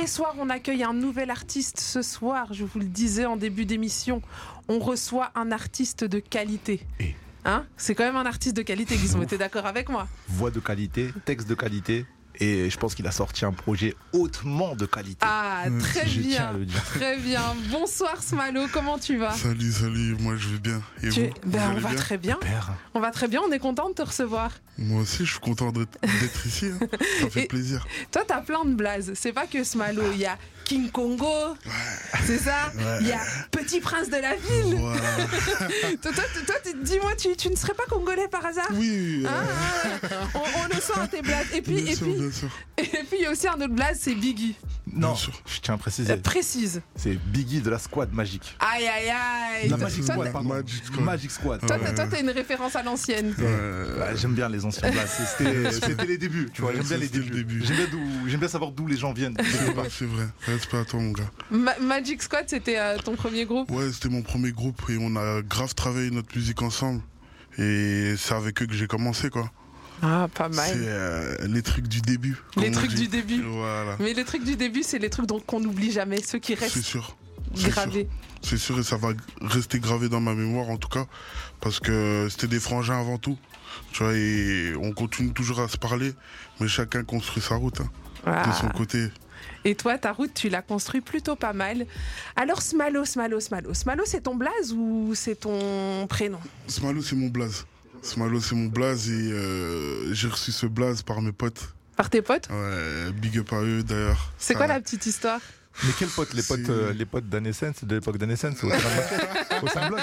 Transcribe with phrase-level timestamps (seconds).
[0.00, 1.78] les soirs, on accueille un nouvel artiste.
[1.80, 4.22] Ce soir, je vous le disais en début d'émission,
[4.68, 6.86] on reçoit un artiste de qualité.
[6.98, 7.14] Et
[7.46, 7.64] Hein?
[7.78, 9.24] C'est quand même un artiste de qualité, Gizmo.
[9.24, 10.06] T'es d'accord avec moi?
[10.28, 12.04] Voix de qualité, texte de qualité.
[12.38, 15.18] Et je pense qu'il a sorti un projet hautement de qualité.
[15.22, 16.46] Ah, Mm, très je tiens bien.
[16.48, 16.84] à le dire.
[16.84, 17.42] Très bien.
[17.70, 18.66] Bonsoir, Smalo.
[18.72, 19.32] Comment tu vas?
[19.32, 20.82] Salut, salut, moi je vais bien.
[21.02, 21.98] Et Tu- vous, Ben, on va bien?
[21.98, 22.36] très bien.
[22.36, 22.72] Père.
[22.94, 23.40] On va très bien.
[23.46, 24.52] On est content de te recevoir.
[24.80, 26.66] Moi aussi, je suis content d'être d'être ici.
[26.72, 26.86] hein.
[27.20, 27.86] Ça fait Et- plaisir.
[28.10, 29.12] Toi, t'as plein de blazes.
[29.14, 30.02] C'est pas que Smalo.
[30.12, 31.26] Il y a King Congo.
[32.26, 33.20] C'est ça Il y a
[33.50, 34.78] Petit Prince de la Ville.
[36.02, 38.68] Toi, toi, toi, dis-moi, tu, tu ne serais pas congolais par hasard?
[38.72, 39.42] Oui, ah,
[40.34, 41.46] on, on le sent à tes blazes.
[41.54, 42.48] Et puis, bien et sûr, puis, bien sûr.
[42.78, 44.56] et puis, il y a aussi un autre blaze, c'est Biggie.
[44.92, 46.12] Non, je tiens à préciser.
[46.12, 46.80] Euh, précise.
[46.96, 48.56] C'est Biggie de la squad magique.
[48.60, 49.68] Aïe, aïe, aïe.
[49.68, 50.48] La Magic Squad, pardon.
[50.48, 51.04] Magic Squad.
[51.04, 51.60] Magic Squad.
[51.60, 51.82] toi, Ouais.
[51.84, 53.34] t'as- toi, t'as une référence à l'ancienne.
[53.40, 55.06] Euh, Ouais, j'aime bien les anciens blagues.
[55.06, 56.70] C'était c'était les débuts, tu vois.
[56.70, 57.30] Ouais, J'aime bien les le débuts.
[57.30, 57.62] début.
[58.26, 59.36] J'aime bien, savoir d'où les gens viennent.
[59.38, 60.26] c'est vrai, c'est vrai.
[60.46, 61.30] Respect à toi, mon gars.
[61.50, 63.70] Ma- Magic Squad, c'était euh, ton premier groupe?
[63.70, 67.00] Ouais, c'était mon premier groupe et on a grave travaillé notre musique ensemble.
[67.58, 69.50] Et c'est avec eux que j'ai commencé, quoi.
[70.02, 70.70] Ah, pas C'est mal.
[70.76, 72.36] euh, les trucs du début.
[72.56, 73.02] Les trucs dit.
[73.02, 73.42] du début.
[73.42, 73.96] Voilà.
[74.00, 76.60] Mais les trucs du début, c'est les trucs dont- qu'on n'oublie jamais, ceux qui C'est
[76.64, 77.16] restent sûr.
[77.54, 78.08] C'est gravés.
[78.42, 79.08] C'est sûr et ça va
[79.42, 81.06] rester gravé dans ma mémoire en tout cas
[81.60, 83.38] parce que c'était des frangins avant tout.
[83.92, 86.14] Tu vois et on continue toujours à se parler
[86.58, 87.80] mais chacun construit sa route
[88.26, 89.08] hein, de son côté.
[89.64, 91.86] Et toi, ta route, tu l'as construit plutôt pas mal.
[92.36, 93.74] Alors, Smalo, Smalo, Smalo.
[93.74, 96.40] Smalo, c'est ton blaze ou c'est ton prénom?
[96.66, 97.66] Smalo c'est mon blaze.
[98.02, 101.74] Smalo c'est mon blaze et euh, j'ai reçu ce blaze par mes potes.
[101.96, 102.48] Par tes potes?
[102.50, 104.32] Ouais, big up à eux d'ailleurs.
[104.38, 105.40] C'est quoi la petite histoire?
[105.84, 108.16] Mais quels potes Les potes, euh, les potes d'Anessence, de l'époque
[109.62, 110.00] au Saint-Bloc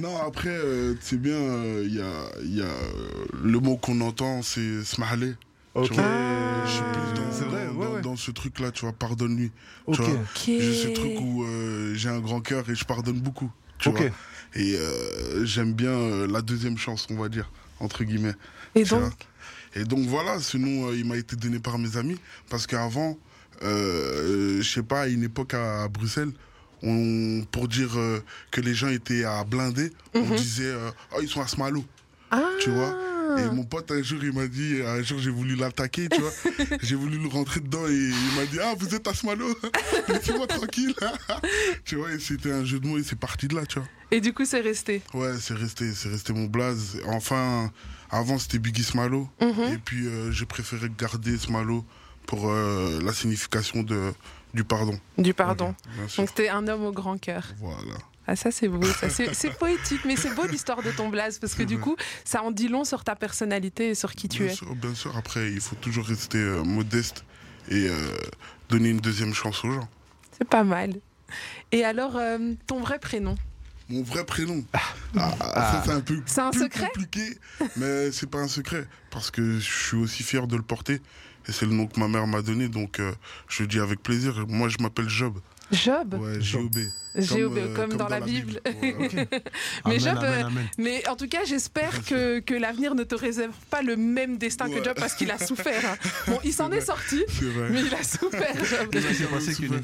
[0.00, 1.38] Non après euh, c'est bien
[1.82, 5.34] il y a, y a euh, le mot qu'on entend c'est smahlé.
[5.74, 5.88] Ok.
[5.88, 8.00] Je suis plus dans, C'est vrai, dans- ouais, dans- ouais.
[8.02, 9.50] dans ce truc là tu vois pardonne-lui.
[9.86, 9.96] Ok.
[9.96, 10.42] Tu vois, Ok.
[10.46, 13.50] J'ai ce truc où euh, j'ai un grand cœur et je pardonne beaucoup.
[13.78, 13.98] Tu Ok.
[13.98, 14.10] vois
[14.54, 17.50] et euh, j'aime bien euh, la deuxième chance, on va dire,
[17.80, 18.32] entre guillemets.
[18.74, 19.10] Et donc vois.
[19.74, 22.16] Et donc voilà, ce nom, euh, il m'a été donné par mes amis.
[22.48, 23.14] Parce qu'avant, euh,
[23.62, 26.32] je sais pas, à une époque à, Bruxelles,
[26.82, 30.36] on, pour dire euh, que les gens étaient à blinder, on Mhm.
[30.36, 31.84] disait euh, Oh, ils sont à Smalo.
[32.30, 32.94] Ah tu vois,
[33.38, 36.32] Et mon pote, un jour, il m'a dit, un jour, j'ai voulu l'attaquer, tu vois?
[36.82, 39.46] j'ai voulu le rentrer dedans et il m'a dit, ah, vous êtes à Smalo?
[40.08, 40.94] Laissez-moi tranquille.
[41.84, 43.88] tu vois, et c'était un jeu de mots et c'est parti de là, tu vois?
[44.10, 45.02] Et du coup, c'est resté?
[45.14, 46.98] Ouais, c'est resté, c'est resté mon blaze.
[47.06, 47.70] Enfin,
[48.10, 49.28] avant, c'était Biggie Smalo.
[49.40, 49.72] Mhm.
[49.74, 51.84] Et puis, euh, j'ai préféré garder Smalo
[52.26, 54.12] pour euh, la signification de,
[54.54, 54.98] du pardon.
[55.18, 55.74] Du pardon.
[55.96, 56.06] Bien.
[56.18, 57.44] Donc, t'es un homme au grand cœur.
[57.58, 57.98] Voilà.
[58.28, 58.82] Ah, ça, c'est beau.
[58.82, 59.08] ça.
[59.08, 62.50] C'est poétique, mais c'est beau l'histoire de ton blaze parce que du coup, ça en
[62.50, 64.54] dit long sur ta personnalité et sur qui tu bien es.
[64.54, 65.16] sûr, bien sûr.
[65.16, 67.24] Après, il faut toujours rester euh, modeste
[67.68, 67.94] et euh,
[68.68, 69.88] donner une deuxième chance aux gens.
[70.36, 70.94] C'est pas mal.
[71.72, 73.36] Et alors, euh, ton vrai prénom?
[73.88, 74.64] Mon vrai prénom.
[74.74, 76.86] Ah, ça, c'est un peu C'est un plus secret?
[76.92, 77.38] compliqué,
[77.76, 81.00] mais c'est pas un secret parce que je suis aussi fier de le porter
[81.48, 83.12] et c'est le nom que ma mère m'a donné, donc euh,
[83.48, 84.46] je dis avec plaisir.
[84.48, 85.38] Moi, je m'appelle Job.
[85.72, 86.76] Job Ouais, J-O-B.
[87.18, 88.60] G.O.B., euh, comme dans la Bible.
[88.82, 88.94] Mais
[89.86, 90.66] Amen, Job, amen, euh, amen.
[90.76, 94.68] Mais en tout cas, j'espère que, que l'avenir ne te réserve pas le même destin
[94.68, 94.84] que.
[94.84, 95.82] Job parce qu'il a souffert.
[95.92, 95.96] hein.
[96.26, 97.24] Bon, il s'en est sorti,
[97.70, 98.90] mais il a souffert, Job.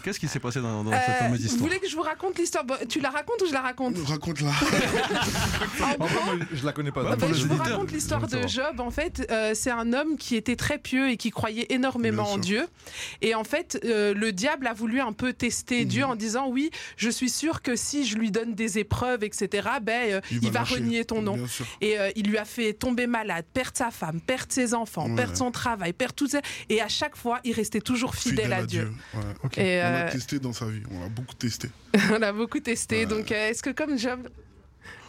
[0.05, 2.03] Qu'est-ce qui s'est passé, dans, dans Euh, cette fameuse vous histoire voulez que je vous
[2.03, 2.65] raconte l'histoire?
[2.65, 3.97] Bon, Tu la racontes ou je la raconte?
[4.07, 4.51] Raconte-la.
[5.99, 7.03] En gros, je la connais pas.
[7.03, 8.79] Bah, pour je vous raconte l'histoire de Job.
[8.79, 12.37] En fait, euh, c'est un homme qui était très pieux et qui croyait énormément en.
[12.37, 12.67] Dieu.
[13.23, 15.89] Et en fait, le diable a voulu un peu tester Mhm.
[15.89, 19.69] Dieu en disant oui, je suis sûr que si je lui donne des épreuves, etc.,
[19.83, 21.39] ben, euh, il, va, renier ton nom.
[21.81, 25.17] Et euh, il lui a fait tomber malade, perdre sa femme, perdre ses enfants, Ouais.
[25.17, 26.41] perdre son travail, perdre tout ça.
[26.69, 28.93] Et à chaque fois, il restait toujours fidèle, à, Dieu.
[29.15, 29.21] Ouais.
[29.57, 30.83] Et On euh, l'a testé dans sa vie.
[30.91, 31.69] On l'a beaucoup testé.
[32.11, 33.01] on a beaucoup testé.
[33.01, 33.07] Ouais.
[33.07, 34.29] Donc, euh, est-ce que comme Job,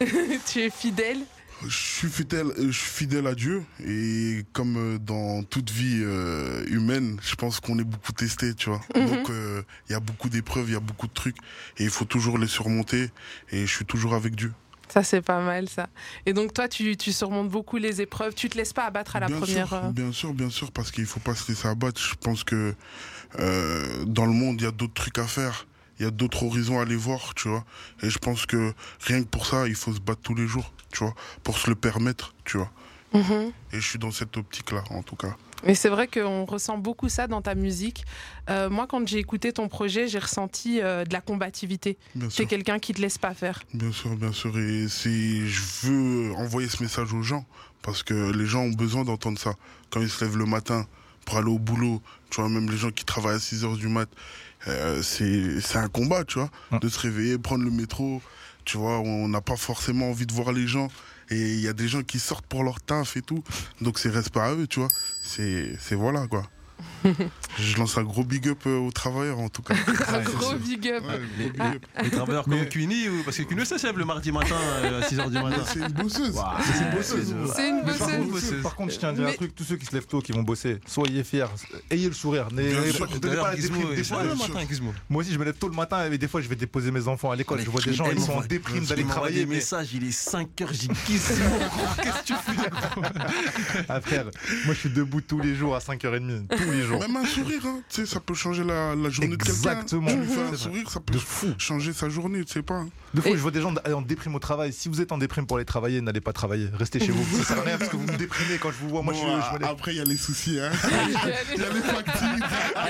[0.46, 1.18] tu es fidèle
[1.62, 6.00] Je suis fidèle, euh, je suis fidèle à Dieu et comme euh, dans toute vie
[6.02, 8.80] euh, humaine, je pense qu'on est beaucoup testé, tu vois.
[8.94, 9.06] Mhm.
[9.06, 11.36] Donc euh, il y a beaucoup d'épreuves, il y a beaucoup de trucs
[11.78, 13.10] et il faut toujours les surmonter
[13.50, 14.52] et je suis toujours avec Dieu.
[14.88, 15.88] Ça, c'est pas mal, ça.
[16.26, 18.34] Et donc, toi, tu, tu surmontes beaucoup les épreuves.
[18.34, 19.66] Tu te laisses pas abattre à la bien première.
[19.68, 22.00] sûr, bien sûr, bien sûr, parce qu'il faut pas se laisser abattre.
[22.00, 22.74] Je pense que
[23.40, 25.66] euh, dans le monde, il y a d'autres trucs à faire.
[25.98, 27.64] Il y a d'autres horizons à aller voir, tu vois.
[28.02, 30.72] Et je pense que rien que pour ça, il faut se battre tous les jours,
[30.92, 32.70] tu vois, pour se le permettre, tu vois.
[33.12, 33.52] mhm.
[33.72, 35.36] Et je suis dans cette optique-là, en tout cas.
[35.66, 38.04] Et c'est vrai qu'on ressent beaucoup ça dans ta musique.
[38.50, 41.96] Euh, moi, quand j'ai écouté ton projet, j'ai ressenti euh, de la combativité.
[42.28, 43.62] C'est quelqu'un qui te laisse pas faire.
[43.72, 44.56] Bien sûr, bien sûr.
[44.58, 47.46] Et je veux envoyer ce message aux gens
[47.82, 49.54] parce que les gens ont besoin d'entendre ça.
[49.90, 50.86] Quand ils se lèvent le matin
[51.24, 52.00] pour aller au boulot.
[52.30, 54.08] Tu vois, même les gens qui travaillent à 6 heures du mat,
[54.68, 56.78] euh, c'est c'est un combat, tu vois, Ouais.
[56.80, 58.22] de se réveiller, prendre le métro.
[58.64, 60.88] Tu vois, on n'a pas forcément envie de voir les gens.
[61.30, 63.42] Et il y a des gens qui sortent pour leur taf et tout.
[63.80, 64.88] Donc c'est respect à eux, tu vois.
[65.22, 66.48] C'est c'est voilà, quoi.
[67.58, 69.74] Je lance un gros big up euh, aux travailleurs, en tout cas.
[70.08, 71.04] Un gros big up.
[71.06, 71.86] Ouais, Les, gros big up.
[72.02, 73.22] les travailleurs comme Cuny, ou...
[73.24, 75.62] parce que Cuny se lève le mardi matin euh, à 6h du matin.
[75.66, 76.34] C'est une bosseuse.
[76.64, 77.34] C'est une bosseuse.
[77.54, 78.50] C'est une Mais par, bosseuse.
[78.50, 80.06] contre, par contre, je tiens à dire Mais- un truc, tous ceux qui se lèvent
[80.06, 81.46] tôt, qui vont bosser, soyez fiers,
[81.90, 82.92] ayez le sourire, n'ayez Bien
[83.34, 83.94] pas- la déprime.
[83.94, 84.22] Des fois,
[85.10, 87.06] moi aussi, je me lève tôt le matin et des fois, je vais déposer mes
[87.08, 87.60] enfants à l'école.
[87.60, 89.44] Je vois des gens, ils sont en déprime d'aller travailler.
[89.44, 92.52] des messages, il est 5h, j'ai qu'est-ce que tu fais
[93.88, 94.24] ah, frère,
[94.64, 96.93] moi, je suis debout tous les jours à 5h30, tous les jours.
[97.00, 99.52] Même un sourire, hein, tu sais, ça peut changer la, la journée de quelqu'un.
[99.52, 100.10] Exactement.
[100.10, 101.48] Tu un sourire, ça peut De fou.
[101.58, 102.74] changer sa journée, tu sais pas.
[102.74, 102.88] hein.
[103.20, 104.72] Fois, Et- je vois des gens en déprime au travail.
[104.72, 106.68] Si vous êtes en déprime pour aller travailler, n'allez pas travailler.
[106.76, 107.24] Restez chez vous.
[107.38, 109.02] Ça sert à rien parce que vous me déprimez quand je vous vois.
[109.02, 110.58] Moi, Bon, je, je après, il y a les soucis.
[110.60, 110.70] Hein.
[111.54, 112.46] Il y a les factures.
[112.74, 112.88] Ah,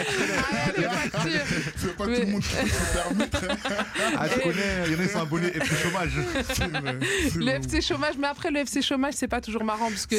[0.77, 1.41] les factures.
[1.77, 3.41] C'est pas Mais- tout le monde qui peut se permettre.
[4.19, 6.11] Ah, je connais, il y en a qui sont abonnés et puis chômage.
[6.17, 6.99] Vrai,
[7.35, 7.57] Le vrai.
[7.63, 10.17] FC chômage, mais après le FC chômage, c'est pas toujours marrant parce que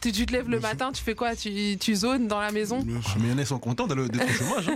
[0.00, 1.34] tu, tu te lèves le matin, tu fais quoi?
[1.36, 2.84] Tu, tu zones dans la maison?
[3.18, 4.70] Mais il y en a sont contents d'être au chômage.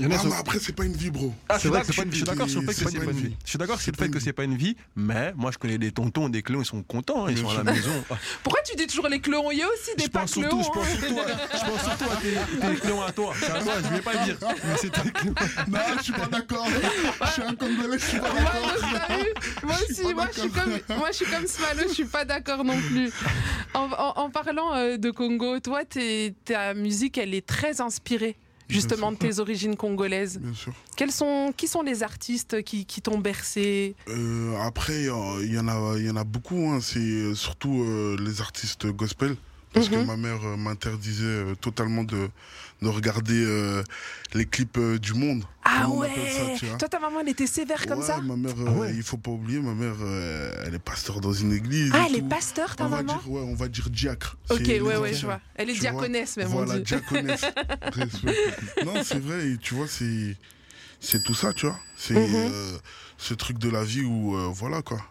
[0.00, 1.34] Il y en a Ah, mais après, c'est pas une vie, bro.
[1.48, 2.30] Ah, je C'est suis vrai d'accord- que c'est pas une je suis vie.
[2.30, 3.36] d'accord sur le fait que C'est pas une vie.
[3.44, 5.76] Je suis d'accord sur le fait que c'est pas une vie, mais moi je connais
[5.78, 7.90] des tontons, des cléons, ils sont contents, ils sont à la maison.
[8.42, 10.62] Pourquoi tu dis toujours les cléons Il y a aussi des pas cléons.
[10.62, 11.26] je pense surtout, à,
[11.58, 12.16] je pense surtout à
[12.70, 13.34] tes, cléons à toi.
[13.38, 14.36] C'est à toi, je vais pas dire.
[14.40, 15.34] Mais c'est tes cléons.
[15.68, 16.66] Non, je suis pas d'accord.
[17.26, 18.76] Je suis un Congolais, je suis pas d'accord.
[19.64, 22.64] Moi aussi, moi je suis comme, moi je suis comme Smalo, je suis pas d'accord
[22.64, 23.10] non plus.
[23.74, 28.36] En, en- en parlant euh, de Congo, toi, ta musique, elle est très inspirée
[28.70, 30.38] justement de tes origines congolaises.
[30.38, 30.72] Bien sûr.
[30.96, 33.94] Quels sont, qui sont les artistes qui, qui t'ont bercé?
[34.08, 36.70] Euh, après, euh, il y, en a- y en a beaucoup.
[36.70, 36.80] hein.
[36.80, 39.36] C'est euh, surtout euh, les artistes gospel.
[39.72, 40.06] Parce que Mhm.
[40.06, 42.28] ma mère m'interdisait totalement de,
[42.82, 43.82] de regarder euh,
[44.34, 45.44] les clips euh, du monde.
[45.64, 47.98] Ah Comment on ouais appelle ça, tu vois Toi, ta maman, elle était sévère comme
[47.98, 48.92] Ouais, ça ma mère, euh, Ah ouais.
[48.94, 51.92] il faut pas oublier, ma mère, euh, elle est pasteur dans une église.
[51.94, 54.36] Ah, elle est pasteur, ta on va maman dire, ouais, on va dire diacre.
[54.48, 55.40] Ok, ouais, ouais, je vois.
[55.56, 56.84] Elle est Tu vois diaconesse, même, on Voilà, dit.
[56.84, 57.42] diaconesse.
[58.84, 60.36] Non, c'est vrai, tu vois, c'est,
[61.00, 61.78] c'est tout ça, tu vois.
[61.96, 62.34] C'est Mhm.
[62.34, 62.78] euh,
[63.18, 65.04] ce truc de la vie où, euh, voilà, quoi.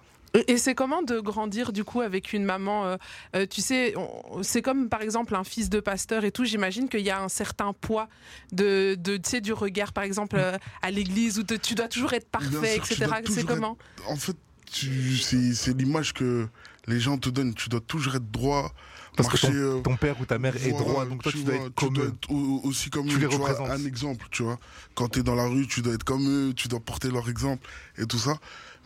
[0.48, 2.98] Et c'est comment de grandir du coup avec une maman euh,
[3.36, 3.94] euh, Tu sais,
[4.42, 6.46] c'est comme par exemple un fils de pasteur et tout.
[6.46, 8.08] J'imagine qu'il y a un certain poids
[8.52, 11.88] de, de tu sais, du regard, par exemple euh, à l'église où te- tu dois
[11.88, 13.12] toujours être parfait, sûr, tu etc.
[13.30, 13.78] C'est comment
[14.08, 14.36] En fait,
[14.72, 16.48] tu- c'est, l'image que
[16.88, 17.54] les gens te donnent.
[17.54, 18.72] Tu dois toujours être droit.
[19.18, 21.66] Parce que ton, ton père ou ta mère est droit, donc toi tu, dois vois,
[21.66, 22.14] être comme eux.
[22.16, 23.70] être au- aussi comme Tu eux, les vois, représentes.
[23.72, 24.60] un exemple, tu vois.
[24.94, 27.28] Quand tu es dans la rue, tu dois être comme eux, tu dois porter leur
[27.30, 27.68] exemple
[27.98, 28.38] et tout ça.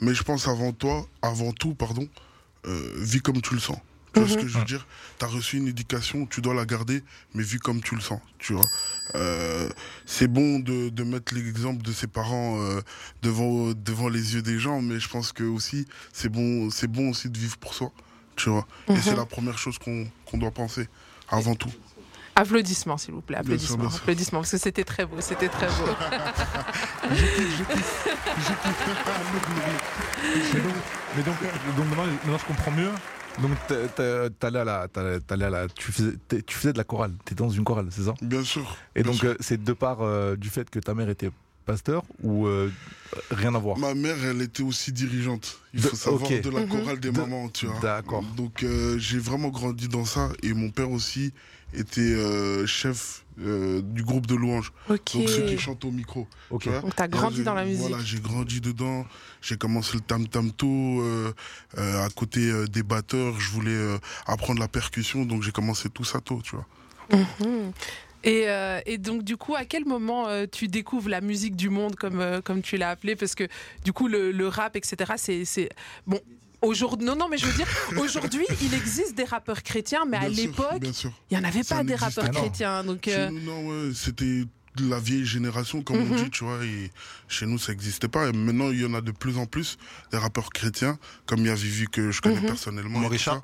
[0.01, 2.07] Mais je pense avant toi, avant tout, pardon,
[2.66, 3.78] euh, vis comme tu le sens.
[4.13, 4.86] Tu vois ce que je veux dire?
[5.18, 7.01] Tu as reçu une éducation, tu dois la garder,
[7.34, 8.68] mais vis comme tu le sens, tu vois.
[9.16, 9.68] Euh,
[10.06, 12.81] c'est bon de, de mettre l'exemple de ses parents euh,
[13.24, 17.10] devant, devant les yeux des gens, mais je pense que aussi, c'est bon, c'est bon
[17.10, 17.92] aussi de vivre pour soi,
[18.36, 18.68] tu vois.
[18.89, 20.88] Et c'est la première chose qu'on qu'on doit penser,
[21.30, 21.72] avant tout.
[22.36, 23.38] Applaudissements, s'il vous plaît.
[23.44, 24.00] Bien sûr, Applaudissements, bien sûr.
[24.02, 25.86] applaudissements, parce que c'était très beau, c'était très beau.
[30.56, 30.74] Mais donc,
[31.16, 31.36] mais donc,
[31.78, 32.90] donc maintenant, maintenant, je comprends mieux.
[33.40, 36.74] Donc t'as- t'as- t'allais à la, t'allais- t'allais à la, tu faisais, t'es- tu faisais
[36.74, 37.12] de la chorale.
[37.26, 38.14] T'étais dans une chorale, c'est ça?
[38.22, 38.78] Bien sûr.
[38.96, 41.32] Et bien donc euh, c'est de part euh, du fait que ta mère était
[41.63, 42.69] pasteur ou euh,
[43.32, 43.77] rien à voir?
[43.77, 45.60] Ma mère, elle était aussi dirigeante.
[45.74, 46.41] Il De- faut savoir ok.
[46.41, 46.67] de la Mhm.
[46.70, 47.79] chorale des De- mamans, tu vois.
[47.79, 48.24] D'accord.
[48.38, 50.29] Donc euh, j'ai vraiment grandi dans ça.
[50.43, 51.34] Et mon père aussi
[51.74, 54.72] était euh, chef euh, du groupe de louanges.
[54.89, 55.13] Ok.
[55.15, 56.27] Donc ceux qui chantent au micro.
[56.51, 56.63] Ok.
[56.63, 56.82] tu vois.
[56.82, 57.79] Donc t'as grandi dans la musique.
[57.88, 59.05] Voilà, j'ai grandi dedans.
[59.41, 60.67] J'ai commencé le tam tam tôt.
[61.01, 61.34] euh,
[61.79, 65.89] euh, à côté euh, des batteurs, je voulais euh, apprendre la percussion, donc j'ai commencé
[65.89, 66.67] tout ça tôt, tu vois.
[67.12, 67.72] Mhm.
[68.24, 71.70] Et, euh, et donc du coup, à quel moment euh, tu découvres la musique du
[71.70, 73.15] monde comme euh, comme tu l'as appelé?
[73.15, 73.48] Parce que
[73.84, 75.13] du coup, le, le rap, etc.
[75.46, 75.70] C'est
[76.08, 76.20] bon.
[76.62, 77.68] Aujourd'hui, non, non, mais je veux dire,
[78.01, 80.82] aujourd'hui, il existe des rappeurs chrétiens, mais à Bien l'époque,
[81.30, 82.39] il n'y en avait Ça pas des rappeurs pas.
[82.39, 82.86] chrétiens.
[82.86, 84.44] Donc, Chez euh, nous, non, ouais, c'était
[84.77, 86.24] de la vieille génération, comme on Mhm.
[86.24, 86.63] dit, tu vois.
[86.63, 86.89] Et
[87.27, 88.30] chez nous, ça n'existait pas.
[88.30, 89.77] Et maintenant, il y en a de plus en plus
[90.12, 93.00] des rappeurs chrétiens, comme il y a Vivi que je connais personnellement.
[93.00, 93.32] tout Mauricha.
[93.34, 93.44] ça.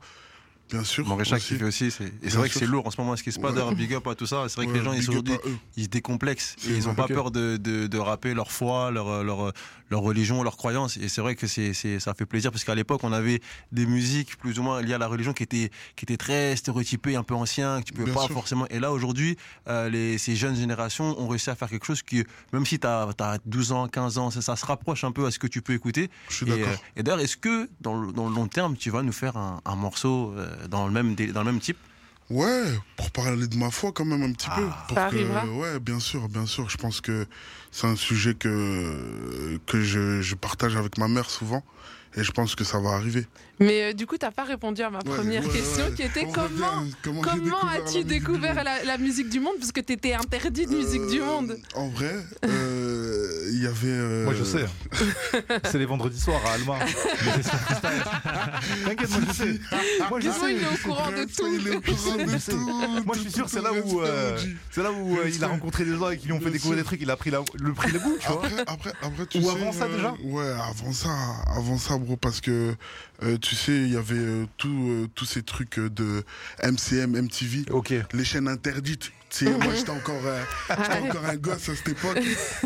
[0.69, 1.07] Bien sûr.
[1.07, 1.91] Maréchal qui fait aussi.
[1.91, 3.55] c'est- Et c'est vrai que c'est lourd en ce moment ce qui se passe.
[3.55, 3.75] Ouais.
[3.75, 4.45] Big up à tout ça.
[4.47, 6.55] C'est vrai que les gens, ils, sont se décomplexent.
[6.67, 9.51] Et ils n'ont pas peur de, de, de rapper leur foi, leur, leur,
[9.89, 10.97] leur religion, leurs croyances.
[10.97, 13.85] Et c'est vrai que c'est, c'est, ça fait plaisir parce qu'à l'époque, on avait des
[13.85, 17.23] musiques plus ou moins liées à la religion qui étaient, qui étaient très stéréotypées, un
[17.23, 18.33] peu anciens, que tu pouvais Bien pas sûr.
[18.33, 18.67] forcément.
[18.69, 22.23] Et là, aujourd'hui, euh, les, ces jeunes générations ont réussi à faire quelque chose qui,
[22.53, 23.07] même si tu as,
[23.45, 25.73] 12 ans, 15 ans, ça, ça se rapproche un peu à ce que tu peux
[25.73, 26.09] écouter.
[26.29, 26.67] Je suis Et, d'accord.
[26.73, 29.38] euh, et d'ailleurs, est-ce que dans le, dans le long terme, tu vas nous faire
[29.38, 31.77] un, un morceau euh, dans, le même, dans le même type
[32.29, 32.63] Ouais,
[32.95, 34.61] pour parler de ma foi quand même un petit peu.
[34.87, 35.45] Pour Ça que- arrivera.
[35.47, 36.69] Ouais, bien sûr, bien sûr.
[36.69, 37.25] Je pense que
[37.71, 41.63] c'est un sujet que, que je, je partage avec ma mère souvent.
[42.17, 43.25] Et je pense que ça va arriver.
[43.59, 45.93] Mais euh, du coup, t'as pas répondu à ma première ouais, question ouais.
[45.93, 46.47] qui était On comment
[46.79, 49.53] revient, comment Comment découvert la as-tu découvert monde la, la musique du monde?
[49.59, 51.57] Parce que t'étais interdit de musique du Euh, monde.
[51.75, 53.87] En vrai, euh, il y avait.
[53.87, 54.65] euh, Moi je sais.
[55.65, 56.79] C'est les vendredis soirs à Alma.
[58.85, 59.59] T'inquiète, moi je sais.
[60.09, 60.53] Moi je Dis-moi, sais.
[60.55, 61.53] il est au courant de tout.
[61.59, 62.51] il est au courant de Je sais.
[62.51, 64.37] tout, Moi je suis sûr c'est là où euh,
[64.71, 66.77] c'est là où euh, il a rencontré des gens et qui lui ont fait découvrir
[66.79, 68.37] des trucs, il a pris la- le pris le goût, tu vois.
[68.45, 71.09] Après, après, après, tu Ou sais, avant ça, euh, déjà Ouais, avant ça,
[71.55, 72.75] avant ça, parce que
[73.24, 76.24] euh, tu sais, il y avait euh, tout, euh, tous ces trucs de
[76.63, 77.94] MCM, MTV, Ok.
[78.13, 79.12] les chaînes interdites.
[79.29, 82.20] Tu sais, moi, j'étais encore, euh, j'étais encore un gosse à cette époque.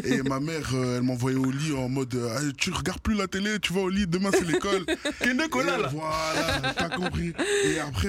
[0.06, 2.18] Et ma mère, euh, elle m'envoyait au lit en mode
[2.58, 4.86] Tu regardes plus la télé, tu vas au lit, demain c'est l'école.
[5.22, 5.34] Et
[5.92, 7.34] Voilà, t'as compris.
[7.66, 8.08] Et après.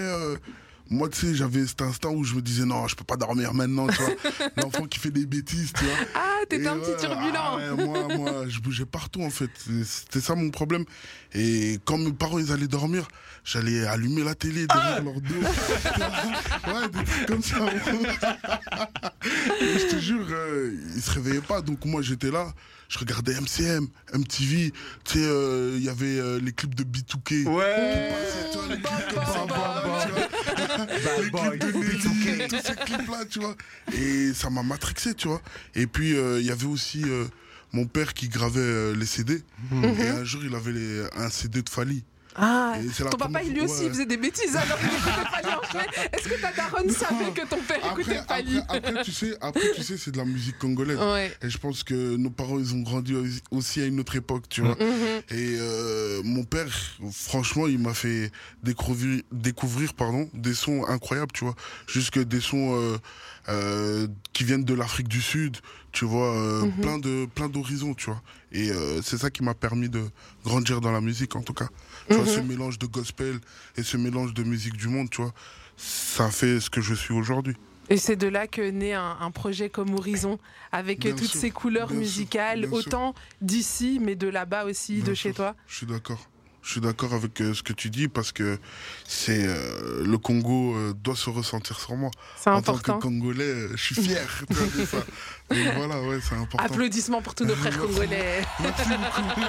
[0.90, 3.54] Moi, tu sais, j'avais cet instant où je me disais non, je peux pas dormir
[3.54, 4.14] maintenant, tu vois.
[4.56, 5.94] L'enfant qui fait des bêtises, tu vois.
[6.14, 7.32] Ah, t'étais un ouais, petit turbulent.
[7.34, 9.50] ah ouais, moi, moi, je bougeais partout en fait.
[9.84, 10.84] C'était ça mon problème.
[11.32, 13.08] Et quand mes parents ils allaient dormir,
[13.44, 15.34] j'allais allumer la télé derrière leur dos.
[16.66, 17.56] ouais, des trucs comme ça.
[19.60, 21.62] Et je te jure, euh, ils se réveillaient pas.
[21.62, 22.52] Donc moi j'étais là.
[22.88, 24.72] Je regardais MCM, MTV.
[25.04, 27.46] Tu sais, euh, il y avait euh, les clips de B2K.
[27.48, 28.12] Ouais.
[28.52, 30.28] Tu vois, les clips comme Bam, ça,
[30.76, 31.20] bam, bam, tu vois.
[31.22, 31.78] les boy, clips de
[32.38, 33.56] Nelly, tous ces clips-là, tu vois.
[33.92, 35.40] Et ça m'a matrixé, tu vois.
[35.74, 37.24] Et puis, euh, il y avait aussi euh,
[37.72, 39.42] mon père qui gravait euh, les CD.
[39.72, 42.04] Et un jour, il avait les- un CD de Fali.
[42.36, 42.74] Ah,
[43.10, 43.86] ton papa, lui fois- aussi, ouais.
[43.86, 45.84] il faisait des bêtises alors qu'il écoutait Fali en chemin.
[46.12, 49.36] Est-ce que ta daronne savait que ton père écoutait Après, Fali après, après, tu sais,
[49.40, 50.98] après, tu sais, c'est de la musique congolaise.
[50.98, 51.32] Ouais.
[51.42, 53.14] Et je pense que nos parents, ils ont grandi
[53.50, 54.74] aussi- à une autre époque, tu vois.
[54.76, 55.22] Mhm.
[55.30, 56.66] Et euh, mon père,
[57.12, 58.30] franchement, il m'a fait
[58.62, 61.54] découvrir, découvrir pardon, des sons incroyables, tu vois.
[61.86, 62.96] Jusque des sons euh,
[63.48, 65.58] euh, qui viennent de l'Afrique du Sud,
[65.92, 66.72] tu vois, Mhm.
[66.80, 68.20] plein de plein d'horizons, tu vois.
[68.52, 68.70] Et
[69.02, 70.02] c'est ça qui m'a permis de
[70.44, 71.68] grandir dans la musique, en tout cas.
[72.08, 72.46] Tu vois, ce Mhm.
[72.46, 73.38] mélange de gospel
[73.76, 75.32] et ce mélange de musique du monde, tu vois,
[75.76, 77.56] ça fait ce que je suis aujourd'hui.
[77.90, 80.38] Et c'est de là que naît un, un projet comme Horizon,
[80.72, 85.14] avec Bien toutes sûr, ces couleurs musicales, autant d'ici, mais de là-bas aussi, Bien de
[85.14, 85.30] sûr.
[85.30, 85.54] chez toi.
[85.66, 86.30] Je suis d'accord.
[86.64, 88.58] Je suis d'accord avec euh, ce que tu dis parce que
[89.06, 92.10] c'est euh, le Congo euh, doit se ressentir sur moi.
[92.38, 93.00] C'est En tant que important.
[93.00, 94.96] Congolais, je suis fier de ça.
[95.50, 96.64] Donc voilà, ouais, c'est important.
[96.64, 98.40] Applaudissements pour tous nos frères congolais.
[98.60, 99.44] Merci beaucoup.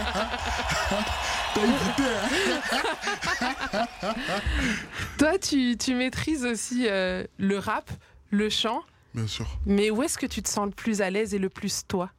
[5.17, 7.89] Toi, tu, tu maîtrises aussi euh, le rap,
[8.29, 8.81] le chant,
[9.13, 9.47] Bien sûr.
[9.65, 12.11] mais où est-ce que tu te sens le plus à l'aise et le plus toi?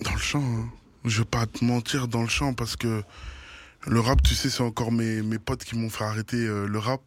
[0.00, 0.70] Dans le chant, hein.
[1.04, 3.02] je vais pas te mentir dans le chant parce que
[3.86, 6.78] le rap, tu sais, c'est encore mes, mes potes qui m'ont fait arrêter euh, le
[6.78, 7.00] rap.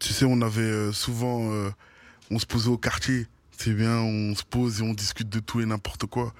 [0.00, 1.70] Tu sais, on avait euh, souvent, euh,
[2.30, 5.60] on se posait au quartier, c'est bien, on se pose et on discute de tout
[5.60, 6.34] et n'importe quoi.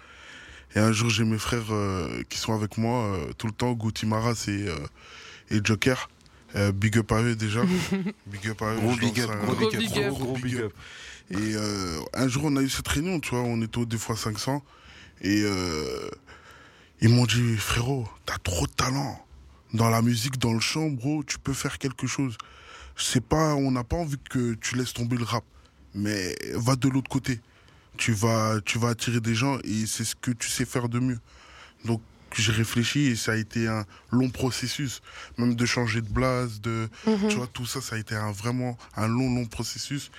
[0.74, 3.72] Et un jour, j'ai mes frères euh, qui sont avec moi euh, tout le temps,
[3.72, 4.76] Gouti Maras et, euh,
[5.50, 6.08] et Joker.
[6.56, 7.62] Euh, big up à eux déjà.
[8.26, 8.78] big up à eux.
[8.80, 10.08] Gros je big lance up, un- gros big up.
[10.10, 10.72] gros, gros big up.
[11.30, 13.96] Et euh, un jour, on a eu cette réunion, tu vois, on était au 2
[13.96, 14.62] x 500.
[15.22, 16.08] Et euh,
[17.00, 19.23] ils m'ont dit, frérot, t'as trop de talent.
[19.74, 22.38] Dans la musique, dans le chant, bro, tu peux faire quelque chose.
[22.96, 25.44] Sais pas, on n'a pas envie que tu laisses tomber le rap.
[25.94, 27.40] Mais va de l'autre côté.
[27.96, 31.00] Tu vas, tu vas attirer des gens et c'est ce que tu sais faire de
[31.00, 31.18] mieux.
[31.84, 32.00] Donc,
[32.36, 35.02] j'ai réfléchi et ça a été un long processus.
[35.38, 36.88] Même de changer de blase, de,
[37.28, 40.10] tu vois, tout ça, ça a été un, vraiment un long, long processus.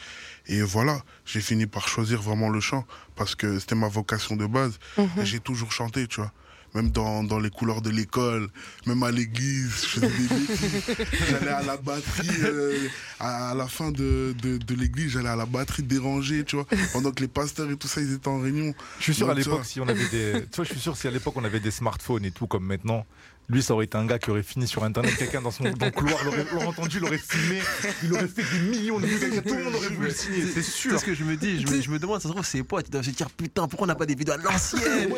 [0.47, 2.85] Et voilà, j'ai fini par choisir vraiment le chant
[3.15, 4.79] parce que c'était ma vocation de base.
[5.21, 6.31] Et j'ai toujours chanté, tu vois.
[6.75, 8.49] Même dans, dans les couleurs de l'école,
[8.85, 10.95] même à l'église, je faisais des bêtises.
[11.29, 12.87] J'allais à la batterie, euh,
[13.19, 16.65] à, à la fin de, de, de l'église, j'allais à la batterie déranger, tu vois.
[16.91, 18.73] Pendant que les pasteurs et tout ça, ils étaient en réunion.
[18.99, 20.97] Je suis sûr Donc, à l'époque si on avait des tu vois je suis sûr
[20.97, 23.05] si à l'époque on avait des smartphones et tout comme maintenant
[23.49, 25.85] lui ça aurait été un gars qui aurait fini sur internet quelqu'un dans son dans
[25.85, 27.59] le couloir l'aurait entendu l'aurait filmé
[28.03, 30.61] il aurait fait des millions de vues tout le monde aurait voulu le signer c'est
[30.61, 31.61] C'est sûr ce que je me dis.
[31.61, 33.67] Je me, je me demande, ça se trouve, ses potes, ils doivent se dire putain,
[33.67, 35.09] pourquoi on n'a pas des vidéos à l'ancienne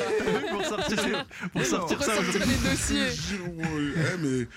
[0.51, 2.51] Pour sortir, pour sortir ça Ressortir aujourd'hui.
[2.63, 3.09] les dossiers.
[3.09, 3.93] Je jure, ouais.
[3.95, 4.47] Eh, mais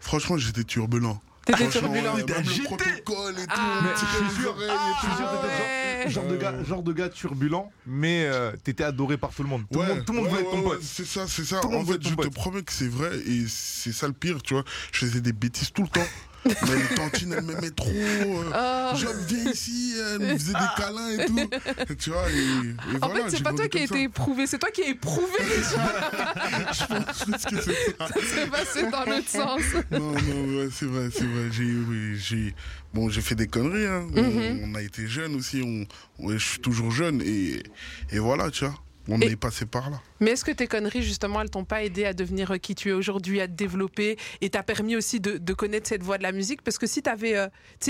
[0.00, 1.20] franchement, j'étais turbulent.
[1.48, 2.14] T'étais turbulent.
[2.16, 3.52] le protocole et tout.
[3.56, 3.80] Ah.
[3.82, 3.98] Mais je
[4.30, 6.10] suis sûr- Ah, ouais.
[6.10, 9.62] genre de gars genre de gars turbulent mais euh, t'étais adoré par tout le monde
[9.72, 11.26] tout le Ouais, monde tout le monde ouais, voulait être ton pote ouais, C'est ça,
[11.26, 11.60] c'est ça.
[11.60, 14.54] Tout En fait, je te promets que c'est vrai et c'est ça le pire, tu
[14.54, 14.64] vois.
[14.92, 16.06] Je faisais des bêtises tout le temps.
[16.48, 17.88] Mais les tantines, elles m'aimaient trop.
[17.90, 18.96] euh, Oh.
[18.96, 21.50] Job, viens ici, elle me faisait des câlins et tout.
[21.98, 24.46] Tu vois, et, et En voilà, fait, c'est pas toi qui a comme été éprouvé,
[24.46, 26.72] c'est toi qui as éprouvé les gens.
[26.72, 26.72] ça.
[26.72, 28.08] Je pense que c'est ça.
[28.34, 29.60] C'est passé dans l'autre sens.
[29.90, 31.48] Non, non, ouais, c'est vrai, c'est vrai.
[31.50, 32.54] J'ai, oui, j'ai,
[32.94, 33.86] bon, j'ai fait des conneries.
[33.86, 34.06] Hein.
[34.12, 34.60] Mhm.
[34.64, 35.62] on, on a été jeunes aussi.
[35.62, 37.62] On, ouais, je suis toujours jeune et,
[38.10, 38.74] et voilà, tu vois.
[39.10, 40.00] On Et- est passé par là.
[40.20, 42.90] Mais est-ce que tes conneries, justement, elles t'ont pas aidé à devenir euh, qui tu
[42.90, 46.22] es aujourd'hui, à te développer et t'a permis aussi de, de connaître cette voie de
[46.22, 46.60] la musique?
[46.62, 47.36] Parce que si tu avais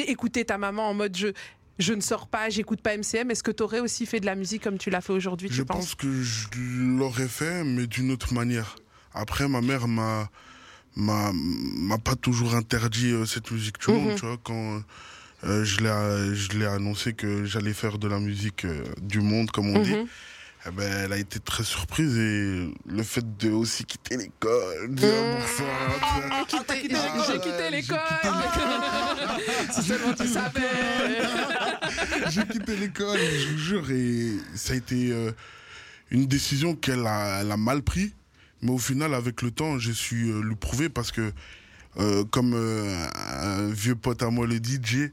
[0.06, 1.28] écouté ta maman en mode je,
[1.80, 4.34] je ne sors pas, j'écoute pas MCM, est-ce que tu aurais aussi fait de la
[4.36, 6.46] musique comme tu l'as fait aujourd'hui, Je tu pense que je
[6.98, 8.76] l'aurais fait, mais d'une autre manière.
[9.12, 10.28] Après, ma mère m'a
[10.96, 13.98] m'a pas toujours interdit euh, cette musique du Mhm.
[14.00, 14.36] monde, tu vois.
[14.42, 14.82] Quand
[15.44, 19.80] euh, je l'ai annoncé que j'allais faire de la musique euh, du monde, comme on
[19.82, 20.06] dit, Mhm.
[20.66, 25.08] Eh ben, elle a été très surprise et le fait de aussi quitter l'école, dire
[25.40, 25.64] tu sais.
[26.30, 27.98] Ah, quitté- Ah, J'ai quitté l'école
[29.72, 31.20] Si seulement tu savais
[32.30, 35.30] J'ai quitté l'école, je vous jure, et ça a été euh,
[36.10, 38.12] une décision qu'elle a, elle a mal pris.
[38.60, 41.32] Mais au final, avec le temps, j'ai su euh, lui prouver parce que,
[41.98, 45.08] euh, comme euh, un vieux pote à moi le DJ, euh,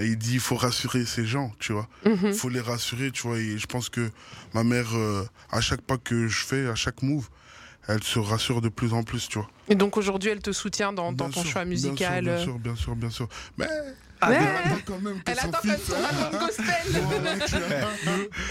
[0.00, 1.88] il dit il faut rassurer ces gens, tu vois.
[2.04, 2.18] Mhm.
[2.28, 3.38] Il faut les rassurer, tu vois.
[3.38, 4.10] Et je pense que
[4.54, 7.28] ma mère, euh, à chaque pas que je fais, à chaque move,
[7.88, 9.50] elle se rassure de plus en plus, tu vois.
[9.68, 12.24] Et donc aujourd'hui, elle te soutient dans, dans Bien ton sûr, choix bien sûr, musical
[12.24, 12.42] Bien euh.
[12.44, 13.28] sûr, bien sûr, bien sûr.
[13.58, 13.66] Mais
[14.24, 14.36] Ouais.
[14.38, 15.80] elle attend quand même que Elle son attend fils...
[15.84, 15.98] tu vois.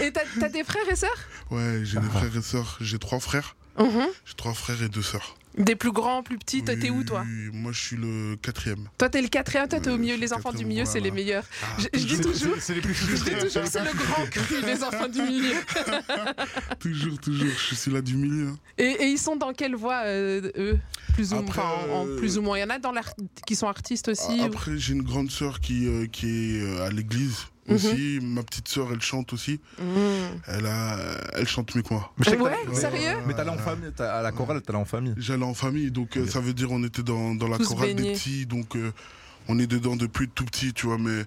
[0.06, 1.16] Et t'as t'as des frères et sœurs?
[1.50, 2.18] Ouais, j'ai des Ah.
[2.18, 2.76] frères et sœurs.
[2.82, 3.56] J'ai trois frères.
[3.78, 4.06] Mhm.
[4.26, 5.34] J'ai trois frères et deux sœurs.
[5.58, 8.88] Des plus grands, plus petits, toi, t'es où toi Moi, je suis le quatrième.
[8.96, 10.16] Toi, t'es le quatrième, toi, t'es au Euh, milieu.
[10.16, 11.44] Les enfants du milieu, c'est les meilleurs.
[11.62, 14.24] Ah, Je, je dis C'est- toujours, c'est- les plus je dis toujours, c'est le grand
[14.30, 15.54] cri, les enfants du milieu.
[16.80, 17.48] toujours, toujours.
[17.70, 18.48] Je suis là du milieu.
[18.48, 18.58] hein.
[18.78, 20.78] Et, et ils sont dans quelle voie, euh, eux
[21.14, 22.56] plus ou, Après, enfin, en, en euh, plus ou moins?
[22.56, 22.92] Il y en a dans
[23.46, 24.40] qui sont artistes aussi.
[24.40, 27.36] Ou- Après, j'ai une grande sœur qui, euh, qui est à l'église
[27.72, 27.76] Mhm.
[27.92, 28.18] aussi.
[28.22, 29.60] Ma petite sœur, elle chante aussi.
[29.78, 29.82] Mmh.
[30.48, 30.96] Elle, a,
[31.34, 32.12] elle chante mieux que moi.
[32.18, 34.78] Mais je sais que Ouais, sérieux Mais t'allais en famille, t'as- à la chorale, t'allais
[34.78, 35.14] en famille.
[35.16, 37.88] J'allais en famille, donc euh, ça veut dire on était dans, dans la Tous chorale
[37.94, 38.02] baignés.
[38.12, 38.92] des petits, donc euh,
[39.48, 40.98] on est dedans depuis tout petit, tu vois.
[40.98, 41.24] Mais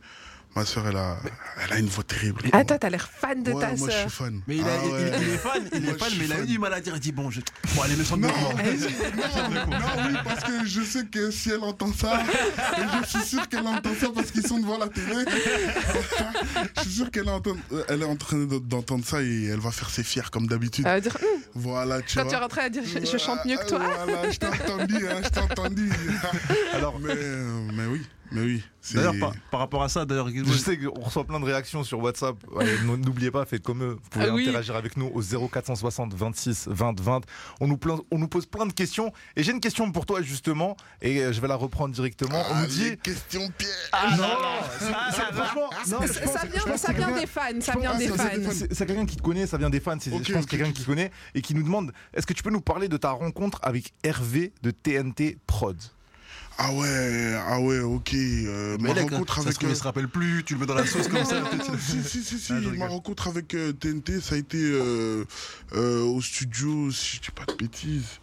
[0.55, 1.17] ma sœur, elle a,
[1.65, 2.41] elle a une voix terrible.
[2.53, 4.01] Ah, toi, t'as l'air fan de Ouais, ta moi, je sœur.
[4.01, 4.41] suis fan.
[4.47, 5.11] Mais il, a- Ah il- ouais.
[5.21, 6.79] il est fan, il Moi, est fan, je mais il a eu du mal à
[6.81, 6.93] dire.
[6.95, 7.41] Il dit bon, je...
[7.75, 11.61] bon allez, le Non, de non, non, oui, parce que je sais que si elle
[11.63, 12.21] entend ça,
[12.77, 15.25] et je suis sûr qu'elle entend ça parce qu'ils sont devant la télé.
[16.77, 19.59] je suis sûr qu'elle entend- euh, elle est en train de- d'entendre ça et elle
[19.59, 20.85] va faire ses fiers comme d'habitude.
[20.87, 22.31] Elle va dire, Hum, Voilà, tu quand vois.
[22.31, 23.79] tu es rentré à dire, je, je chante mieux que toi.
[24.05, 25.91] Voilà, je t'ai entendu, hein, je t'ai entendu.
[26.73, 28.63] Alors, mais, euh, mais oui, mais oui.
[28.81, 31.83] c'est- D'ailleurs, par, par rapport à ça, d'ailleurs, Je sais qu'on reçoit plein de réactions
[31.83, 32.35] sur WhatsApp.
[32.85, 33.97] N'oubliez pas, faites comme eux.
[34.01, 34.43] Vous pouvez Ah oui.
[34.43, 37.21] interagir avec nous au 0460 26 20 20.
[37.61, 39.11] On nous, plein- on nous pose plein de questions.
[39.35, 40.75] Et j'ai une question pour toi, justement.
[41.01, 42.39] Et euh, je vais la reprendre directement.
[42.49, 42.89] on Ah, nous dit.
[42.91, 43.69] les questions pièges.
[44.11, 44.25] non, non,
[44.79, 45.31] Ça, vient, ça
[47.19, 48.51] des fans, ça je vient pense des que fans.
[48.71, 49.97] c'est- quelqu'un qui te connaît, ça vient des fans.
[49.99, 52.49] C'est je pense ok, quelqu'un qui connaît et qui nous demande est-ce que tu peux
[52.51, 55.77] nous parler de ta rencontre avec Hervé de TNT Prod?
[56.57, 58.13] Ah ouais, ah ouais, ok.
[58.13, 59.61] euh, Mais ma là, rencontre ça avec.
[59.63, 61.41] euh, se rappelle plus, tu le mets dans la sauce comme ça.
[61.41, 62.53] Non, non, si, si, si, si.
[62.53, 65.25] Ah, ma rencontre avec euh, TNT, ça a été euh,
[65.73, 68.19] euh, au studio, si je dis pas de bêtises,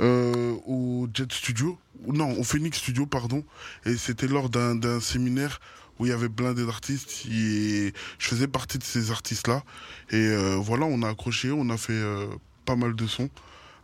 [0.00, 3.44] euh, au Jet Studio, non, au Phoenix Studio, pardon.
[3.84, 5.60] Et c'était lors d'un séminaire
[5.98, 9.62] où il y avait plein d'artistes et je faisais partie de ces artistes-là.
[10.10, 12.26] Et euh, voilà, on a accroché, on a fait euh,
[12.64, 13.28] pas mal de sons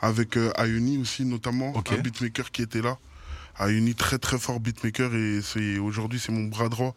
[0.01, 1.93] avec euh, Ayuni aussi, notamment, Ok.
[1.93, 2.97] un beatmaker qui était là.
[3.61, 6.95] Ayuni, très très fort beatmaker et aujourd'hui c'est mon bras droit.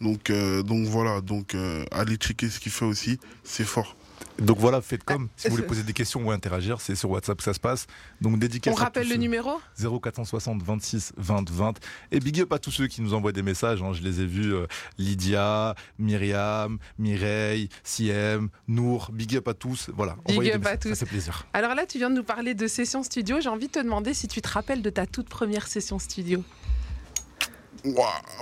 [0.00, 3.96] Donc, euh, voilà, donc euh, allez checker ce qu'il fait aussi, c'est fort.
[4.38, 5.28] Donc voilà, faites comme.
[5.36, 7.86] Si vous voulez poser des questions ou interagir, c'est sur WhatsApp que ça se passe.
[8.20, 11.74] Donc dédicace On à rappelle tous le numéro 0460 26 20 20.
[12.12, 13.82] Et big up à tous ceux qui nous envoient des messages.
[13.82, 13.92] hein.
[13.92, 14.66] Je les ai vus euh,
[14.98, 19.10] Lydia, Myriam, Mireille, Siem, Nour.
[19.12, 19.90] Big up à tous.
[19.94, 20.16] Voilà.
[20.28, 20.90] Big up à tous.
[20.90, 21.46] Ça fait plaisir.
[21.52, 23.40] Alors là, tu viens de nous parler de session studio.
[23.40, 26.42] J'ai envie de te demander si tu te rappelles de ta toute première session studio.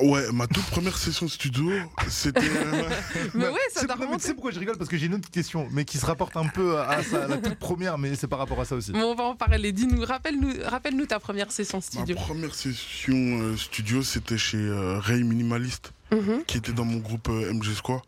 [0.02, 1.70] Ouais, ma toute première session studio,
[2.08, 2.40] c'était.
[2.40, 2.88] euh,
[3.34, 4.76] Mais ouais, ça mais Tu sais pourquoi je rigole?
[4.76, 7.28] Parce que j'ai une autre question, mais qui se rapporte un peu à, ça, à
[7.28, 8.92] la toute première, mais c'est par rapport à ça aussi.
[8.92, 9.72] Bon, on va en parler.
[9.72, 12.16] Dis-nous, rappelle-nous rappelle -nous ta première session ma studio.
[12.16, 16.44] première session euh, studio, c'était chez euh, Ray Minimaliste, Mhm.
[16.46, 18.00] qui était dans mon groupe euh, MG Squad.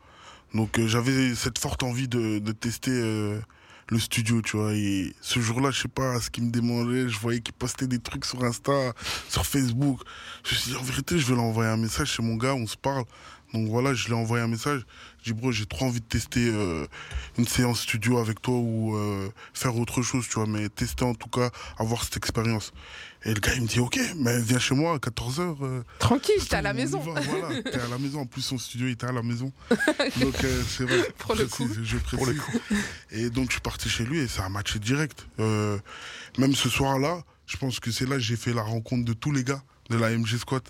[0.55, 2.93] Donc j'avais cette forte envie de, de tester
[3.89, 4.75] le studio, tu vois.
[4.75, 7.09] Et ce jour-là, je sais pas ce qui me démangeait.
[7.09, 8.93] Je voyais qu'il postait des trucs sur Insta,
[9.29, 10.01] sur Facebook.
[10.45, 12.67] Je me suis dit, en vérité, je vais l'envoyer un message chez mon gars, on
[12.67, 13.05] se parle.
[13.55, 14.85] Donc voilà, je lui ai envoyé un message.
[15.23, 16.87] J'ai dit, bro, j'ai trop envie de tester euh,
[17.39, 21.15] une séance studio avec toi ou euh, faire autre chose, tu vois, mais tester en
[21.15, 22.73] tout cas, avoir cette expérience.
[23.27, 25.83] Et le gars, il me dit, ok, mais viens chez moi à 14h.
[25.99, 27.01] Tranquille, t'es à la maison.
[27.01, 28.21] Voilà, t'es à la maison.
[28.21, 29.53] En plus, son studio, il était à la maison.
[30.21, 31.13] Donc, euh, c'est vrai.
[31.19, 31.85] Pour le précise, coup.
[31.85, 32.41] Je précise.
[33.11, 35.27] Et donc, je suis parti chez lui et ça a matché direct.
[35.41, 35.77] Euh,
[36.39, 39.33] même ce soir-là, je pense que c'est là que j'ai fait la rencontre de tous
[39.33, 40.63] les gars de la MG Squad.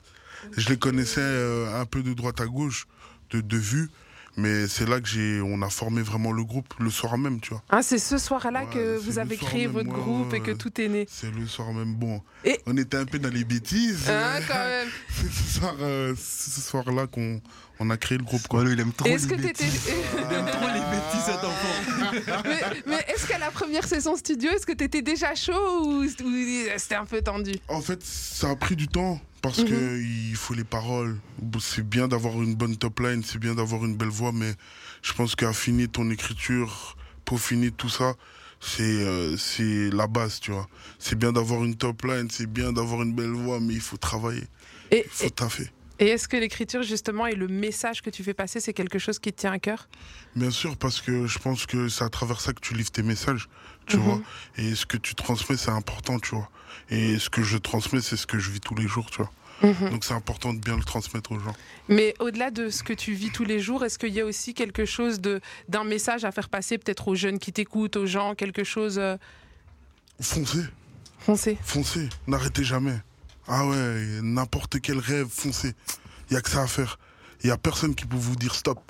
[0.56, 2.86] Je les connaissais euh, un peu de droite à gauche,
[3.30, 3.90] de, de vue.
[4.36, 7.50] Mais c'est là que j'ai, on a formé vraiment le groupe le soir même, tu
[7.50, 7.62] vois.
[7.70, 10.50] Ah, c'est ce soir-là Ouais, que vous avez créé même, votre ouais, groupe et que
[10.50, 11.06] tout est né.
[11.10, 11.94] C'est le soir même.
[11.94, 14.04] Bon, Et- on était un peu dans les bêtises.
[14.10, 14.88] Ah, quand même.
[15.08, 17.40] C'est ce soir, euh, c'est ce soir-là qu'on
[17.78, 18.46] on a créé le groupe.
[18.48, 18.64] Quoi.
[18.68, 19.64] Il aime trop Est-ce les que t'étais.
[19.64, 19.88] bêtises.
[20.16, 22.42] Il aime trop les bêtises, cet enfant.
[22.44, 26.06] mais mais est-ce qu'à la première saison studio, est-ce que t'étais déjà chaud ou, ou
[26.78, 27.52] c'était un peu tendu?
[27.68, 29.68] En fait, ça a pris du temps parce Mhm.
[29.68, 31.18] que il faut les paroles.
[31.60, 34.52] C'est bien d'avoir une bonne top line, c'est bien d'avoir une belle voix, mais
[35.02, 38.14] je pense qu'affiner ton écriture, peaufiner tout ça,
[38.60, 40.66] c'est euh, c'est la base, tu vois.
[40.98, 43.98] C'est bien d'avoir une top line, c'est bien d'avoir une belle voix, mais il faut
[43.98, 44.44] travailler,
[44.90, 45.70] Et, il faut et, taffer.
[45.98, 49.18] Et est-ce que l'écriture, justement, et le message que tu fais passer, c'est quelque chose
[49.18, 49.88] qui te tient à cœur?
[50.34, 53.02] Bien sûr, parce que je pense que c'est à travers ça que tu livres tes
[53.02, 53.48] messages,
[53.86, 54.02] tu Mhm.
[54.02, 54.20] vois.
[54.58, 56.50] Et ce que tu transmets, c'est important, tu vois.
[56.90, 59.30] Et ce que je transmets, c'est ce que je vis tous les jours, tu vois.
[59.62, 59.88] Mhm.
[59.90, 61.54] Donc c'est important de bien le transmettre aux gens.
[61.88, 64.52] Mais au-delà de ce que tu vis tous les jours, est-ce qu'il y a aussi
[64.52, 68.64] quelque chose d'un message à faire passer peut-être aux jeunes qui t'écoutent, aux gens, quelque
[68.64, 69.16] chose euh,
[70.20, 70.64] Foncez,
[71.18, 72.98] foncé foncez, n'arrêtez jamais.
[73.48, 75.74] Ah ouais, n'importe quel rêve, foncez.
[76.30, 76.98] Il y a que ça à faire.
[77.42, 78.80] Il y a personne qui peut vous dire stop,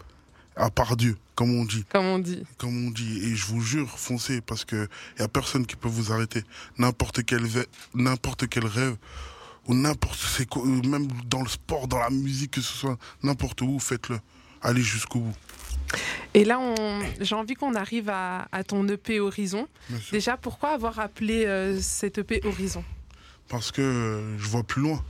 [0.56, 1.84] à part Dieu, comme on dit.
[1.90, 2.42] comme on dit.
[2.56, 3.18] Comme on dit.
[3.24, 6.42] Et je vous jure, foncez, parce que il y a personne qui peut vous arrêter.
[6.78, 8.96] N'importe quel, ve- n'importe quel rêve,
[9.66, 10.48] ou n'importe, c'est
[10.86, 14.18] même dans le sport, dans la musique, que ce soit n'importe où, faites-le.
[14.62, 15.34] Allez jusqu'au bout.
[16.34, 16.58] Et là,
[17.20, 19.68] j'ai envie qu'on arrive à, à ton EP Horizon.
[20.12, 22.82] Déjà, pourquoi avoir appelé euh, cet EP Horizon?
[23.48, 25.02] Parce que euh, je vois plus loin.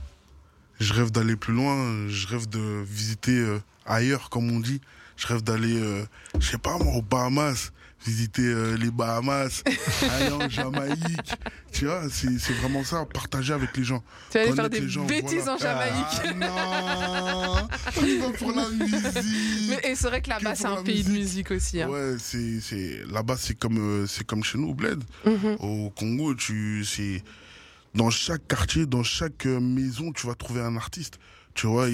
[0.79, 2.07] Je rêve d'aller plus loin.
[2.07, 4.79] Je rêve de visiter euh, ailleurs, comme on dit.
[5.15, 6.03] Je rêve d'aller, euh,
[6.39, 7.71] je sais pas moi, aux Bahamas.
[8.05, 9.63] Visiter les Bahamas,
[10.11, 11.33] aller en Jamaïque.
[11.73, 14.03] Tu vois, c'est c'est vraiment ça, partager avec les gens.
[14.29, 15.53] Tu vas aller faire des gens, bêtises voilà.
[15.55, 16.21] en Jamaïque.
[16.43, 17.63] Ah,
[17.99, 19.03] non va pour la musique
[19.69, 21.49] Mais, et c'est vrai que là-bas, c'est un pays de musique.
[21.49, 21.81] aussi.
[21.81, 21.89] hein.
[21.89, 25.03] Ouais, c'est c'est là-bas c'est comme c'est comme chez nous au Bled.
[25.25, 25.57] Mhm.
[25.59, 27.23] Au Congo, tu c'est
[27.97, 31.19] dans chaque quartier, dans chaque euh, maison, tu vas trouver un artiste.
[31.55, 31.87] Tu vois,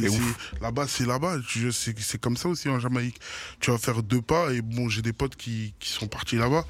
[0.60, 1.38] là-bas, c'est là-bas.
[1.72, 3.20] C'est comme ça aussi en Jamaïque.
[3.62, 6.66] Tu vas faire deux pas et bon, j'ai des potes qui, qui sont partis là-bas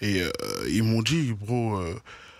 [0.00, 0.30] et euh,
[0.70, 1.94] ils m'ont dit, bro, euh,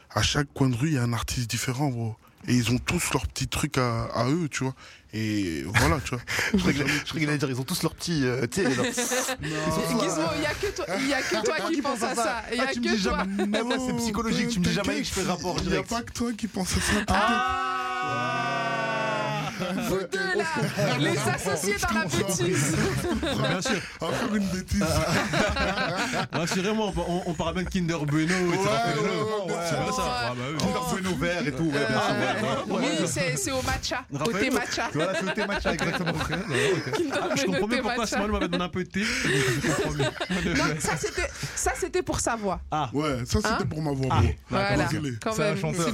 [0.09, 2.17] à chaque coin de rue, il y a un artiste différent, bro.
[2.49, 4.75] Et ils ont tous leurs petits trucs à, à eux, tu vois.
[5.13, 6.21] Et voilà, tu vois.
[6.55, 8.25] Je croyais que- allait dire, ils ont tous leurs petits.
[8.25, 8.69] euh, tu sais,
[9.43, 12.43] il n'y a que toi, il y a que toi qui pense à ça.
[12.53, 13.19] Il Ah, a tu me que dis toi.
[13.19, 13.63] jamais.
[13.63, 14.49] Moi, c'est psychologique.
[14.49, 15.91] Tu me dis jamais que je fais rapport Il n'y a direct.
[15.91, 16.93] pas que toi qui pense à ça.
[16.93, 17.05] Vous
[19.61, 22.77] deux là, les associés dans la bêtise.
[23.21, 23.81] Bien sûr.
[23.99, 24.85] Faire une bêtise.
[26.33, 28.59] Rassurez-moi, on, on, on parle bien de Kinder Bueno, etc.
[28.59, 29.83] ouais, ouais, C'est ouais.
[29.85, 30.03] bien ça.
[30.07, 30.57] Ah, bah oui.
[30.59, 31.65] Kinder Bueno vert et tout.
[31.65, 32.67] ouais, bien sûr.
[32.69, 34.05] Oui, c'est c'est au matcha,
[34.39, 34.89] thé matcha.
[34.93, 36.13] Voilà, thé matcha, exactement.
[36.13, 38.07] Kinder Ah, je comprends mieux pourquoi.
[38.07, 39.05] Small m'avait donné un peu de thé.
[40.81, 42.61] Ça c'était ça c'était pour sa voix.
[42.93, 44.23] Ouais, ça c'était Hein pour ma voix, Ah.
[44.49, 45.93] Voilà, C'est un même, chanteur.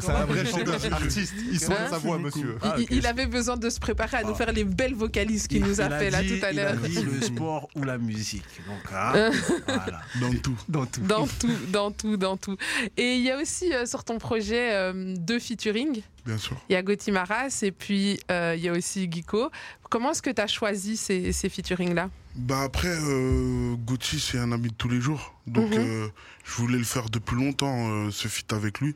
[0.00, 1.32] C'est un vrai chanteur, artiste.
[1.50, 2.58] Il soigne Hein sa voix, monsieur.
[2.62, 5.64] Ah, Il, il avait besoin de se préparer à nous faire les belles vocalises qu'il
[5.64, 6.74] nous a fait là tout à l'heure.
[6.84, 8.42] Il a dit le sport ou la musique.
[8.66, 9.30] Donc, hein,
[9.66, 10.00] voilà.
[10.20, 10.58] Dans tout.
[10.68, 11.00] Dans tout.
[11.02, 12.56] Dans tout, dans tout, dans tout.
[12.96, 16.02] Et il y a aussi euh, sur ton projet euh, deux featuring.
[16.24, 16.56] Bien sûr.
[16.68, 19.50] Il y a Gauthier Maras et puis euh, il y a aussi Guico.
[19.88, 22.10] Comment est-ce que tu as choisi ces, ces featuring-là?
[22.36, 25.34] Bah après, euh, Gauthier, c'est un ami de tous les jours.
[25.46, 25.82] Donc, Mhm.
[25.82, 26.08] euh,
[26.44, 28.94] je voulais le faire depuis longtemps, euh, ce feat avec lui.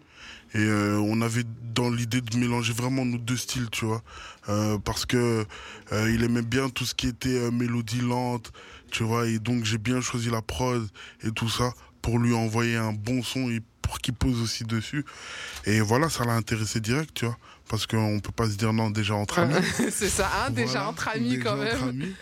[0.53, 4.03] Et euh, on avait dans l'idée de mélanger vraiment nos deux styles, tu vois.
[4.49, 5.47] Euh, parce que
[5.93, 8.53] euh, il aimait bien tout ce qui était euh, mélodie lente,
[8.91, 9.27] tu vois.
[9.27, 10.87] Et donc, j'ai bien choisi la prod
[11.23, 11.73] et tout ça
[12.03, 15.05] pour lui envoyer un bon son et pour qu'il pose aussi dessus.
[15.65, 17.39] Et voilà, ça l'a intéressé direct, tu vois.
[17.69, 19.55] Parce qu'on peut pas se dire non, déjà entre amis.
[19.91, 21.89] C'est ça, hein, déjà Voilà, entre amis déjà quand entre même.
[21.89, 22.15] amis,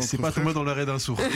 [0.00, 1.20] C'est pas tombé dans l'oreille d'un sourd.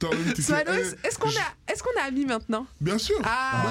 [0.00, 2.66] Est-ce qu'on a, est est-ce qu'on est amis maintenant?
[2.80, 3.16] Bien sûr.
[3.22, 3.62] Ah.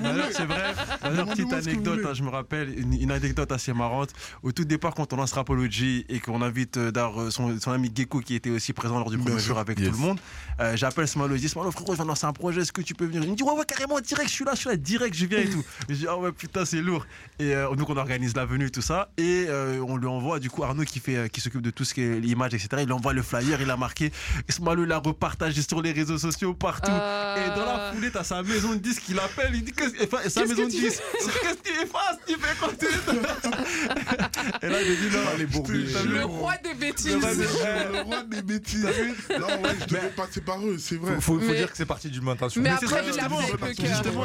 [0.00, 0.34] D'ailleurs, voulez.
[0.34, 0.74] c'est vrai.
[1.02, 4.10] D'ailleurs, petite que vous anecdote, hein, je me rappelle, une, une anecdote assez marrante.
[4.42, 7.90] Au tout départ, quand on lance Rapology et qu'on invite euh, euh, son, son ami
[7.94, 9.88] Gecko qui était aussi présent lors du premier jour avec Yes.
[9.90, 10.18] tout le monde,
[10.60, 12.80] euh, j'appelle Smalo, je dis Smalo, frérot, je viens de lancer un projet, est-ce que
[12.80, 13.22] tu peux venir?
[13.22, 15.26] Il me dit, ouais, ouais, carrément, direct, je suis là, je suis là, direct, je
[15.26, 15.62] viens et tout.
[15.88, 17.06] je dis, ah ouais, putain, c'est lourd.
[17.38, 19.10] Et euh, donc, on organise la venue, tout ça.
[19.18, 21.84] Et euh, on lui envoie, du coup, Arnaud qui, fait, euh, qui s'occupe de tout
[21.84, 22.82] ce qui est l'image, etc.
[22.82, 24.12] Il envoie le flyer, il a marqué.
[24.48, 26.90] Smalo l'a repartagé sur les réseaux sociaux partout.
[26.90, 27.36] Euh.
[27.36, 30.28] Et dans la foulée, t'as sa maison de disques, il appelle, il dit que enfin,
[30.28, 31.02] sa maison de tu disques.
[31.12, 31.26] Qu'est-ce
[31.56, 32.68] que tu effaces Tu fais quoi?
[32.78, 32.86] Tu-
[34.62, 35.86] Et là, j'ai dit non, les bourbiers.
[36.08, 37.14] Le roi des bêtises.
[37.14, 38.84] Le roi des- Le roi des bêtises.
[38.84, 41.14] Non, ouais, je devais passer par eux, c'est vrai.
[41.16, 42.60] Faut, faut- faut Mais- dire que c'est parti d'une intention.
[42.62, 43.38] Mais c'est après, il justement,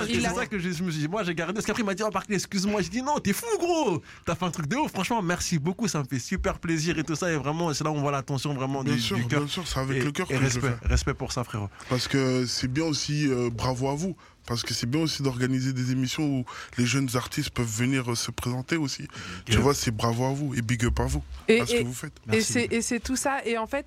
[0.08, 1.54] Il c'est a- ça que je, je me suis dit, moi j'ai gardé.
[1.54, 2.82] Parce qu'après, il m'a dit, oh, excuse-moi.
[2.82, 4.02] Je dis, non, t'es fou, gros.
[4.26, 4.92] T'as fait un truc de ouf.
[4.92, 5.88] Franchement, merci beaucoup.
[5.88, 7.31] Ça me fait super plaisir et tout ça.
[7.34, 9.40] Et vraiment, c'est là où on voit l'attention vraiment Bien du, sûr, du cœur.
[9.42, 10.88] bien sûr, c'est avec Et, le cœur que je le respect, fais.
[10.88, 11.70] respect pour ça, frérot.
[11.90, 14.16] Parce que c'est bien aussi, euh, bravo à vous.
[14.48, 16.46] Parce que c'est bien aussi d'organiser des émissions où
[16.78, 19.08] les jeunes artistes peuvent venir euh, se présenter aussi.
[19.46, 21.24] Tu vois, c'est bravo à vous et big up à vous.
[21.48, 22.14] Et, à ce et- que vous faites.
[22.34, 23.46] et c'est et c'est tout ça.
[23.46, 23.86] Et en fait,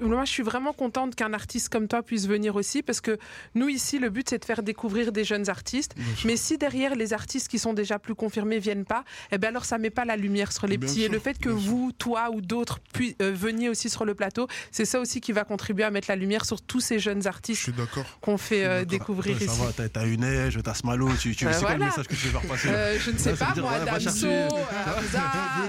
[0.00, 3.18] moi, je suis vraiment contente qu'un artiste comme toi puisse venir aussi, parce que
[3.54, 5.92] nous ici, le but c'est de faire découvrir des jeunes artistes.
[5.96, 6.26] Bien sûr.
[6.26, 9.64] Mais si derrière les artistes qui sont déjà plus confirmés viennent pas, eh ben alors
[9.64, 11.02] ça met pas la lumière sur les Bien petits.
[11.04, 14.48] et le fait que vous, toi ou d'autres, puis euh, veniez aussi sur le plateau,
[14.72, 17.28] c'est ça aussi qui va contribuer à mettre la lumière sur tous ces jeunes Je
[17.28, 17.70] artistes
[18.20, 19.60] qu'on fait euh, découvrir ici.
[19.72, 21.08] T'as- t'as une neige, t'as Smalo.
[21.20, 21.84] Tu, tu, Euh, c'est quoi le voilà.
[21.86, 24.26] message que tu veux faire passer Euh, je ne sais pas, dire, moi, Damso.
[24.28, 25.62] Hamza, Ah,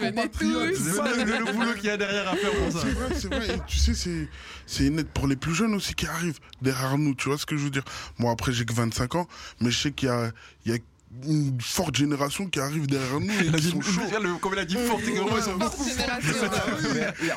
[0.00, 0.74] venez, tous.
[0.76, 2.78] C'est pas le, boulot qu'il y a derrière à faire pour ça.
[2.86, 3.54] C'est vrai, c'est vrai.
[3.56, 4.28] Et tu sais, c'est,
[4.66, 7.14] c'est une aide pour les plus jeunes aussi qui arrivent derrière nous.
[7.14, 7.84] Tu vois ce que je veux dire?
[8.18, 9.28] Moi, après, j'ai que 25 ans,
[9.60, 10.30] mais je sais qu'il y a,
[10.66, 10.78] il y a
[11.24, 14.00] une forte génération qui arrive derrière nous et qui sont chauds.
[14.22, 15.02] le- comme il a dit Forte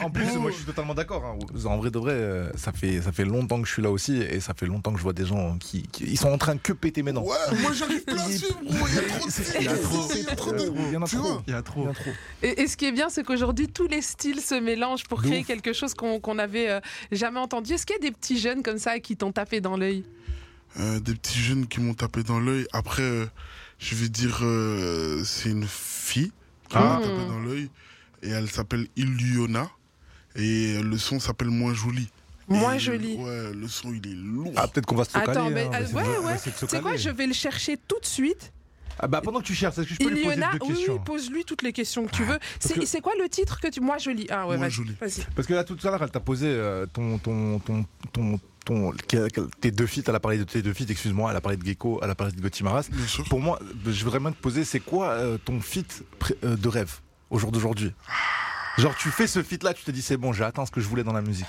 [0.02, 1.24] en plus, moi je suis totalement d'accord.
[1.26, 1.38] hein.
[1.66, 4.18] En vrai de vrai, euh, ça fait, ça fait longtemps que je suis là aussi
[4.18, 6.56] et ça fait longtemps que je vois des gens qui, qui- ils sont en train
[6.56, 7.24] de que péter maintenant.
[7.24, 8.60] Ouais, moi, j'arrive plus à suivre.
[8.64, 10.72] Il y a trop de Il y a trop, Il y a trop de.
[10.88, 11.28] il y en a Tu trop.
[11.28, 11.84] vois Il y a Il trop.
[11.84, 12.12] y en a trop.
[12.44, 15.44] Et, et ce qui est bien, c'est qu'aujourd'hui, tous les styles se mélangent pour créer
[15.44, 16.80] quelque chose qu'on n'avait euh,
[17.12, 17.74] jamais entendu.
[17.74, 20.04] Est-ce qu'il y a des petits jeunes comme ça qui t'ont tapé dans l'œil?
[20.80, 22.68] Euh, des petits jeunes qui m'ont tapé dans l'œil.
[22.74, 23.26] Après, euh,
[23.80, 26.32] je vais dire, euh, c'est une fille
[26.70, 27.00] qui Ah.
[27.00, 27.70] m'a tapé dans l'œil.
[28.24, 29.70] Et elle s'appelle Iliona.
[30.36, 32.10] Et le son s'appelle Moins Joli.
[32.48, 33.16] Moins Et, joli.
[33.16, 34.52] Ouais, le son, il est lourd.
[34.56, 36.38] Ah, peut-être qu'on va se le Attends, caler, mais hein, mais c'est- ouais, ouais.
[36.38, 36.96] se C'est quoi.
[36.96, 38.52] Je vais le chercher tout de suite.
[39.00, 40.68] Ah bah pendant que tu cherches, est-ce que je peux lui poser Iliona, deux oui,
[40.70, 42.40] oui, questions pose-lui toutes les questions que tu veux.
[42.60, 43.82] C'est quoi le titre que tu.
[43.82, 44.28] Moi, je lis.
[44.30, 45.26] Ah ouais, vas-y.
[45.36, 48.40] Parce que là tout à l'heure, elle t'a posé euh, ton, ton, ton, ton,
[49.62, 51.66] tes deux feats, elle a parlé de tes deux feats, excuse-moi, elle a parlé de
[51.66, 52.90] Gecko, elle a parlé de Gotimaras.
[53.30, 56.04] Pour moi, je voudrais même te poser, c'est quoi euh, ton feat
[56.44, 57.94] euh, de rêve au jour d'aujourd'hui?
[58.78, 60.82] Genre tu fais ce feat là, tu te dis c'est bon, j'ai atteint ce que
[60.82, 61.46] je voulais dans la musique.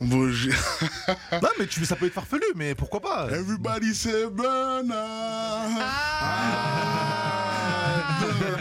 [0.00, 3.28] Bon, non mais tu, ça peut être farfelu, mais pourquoi pas?
[3.30, 5.33] Everybody say Burna.
[5.80, 7.24] Ah.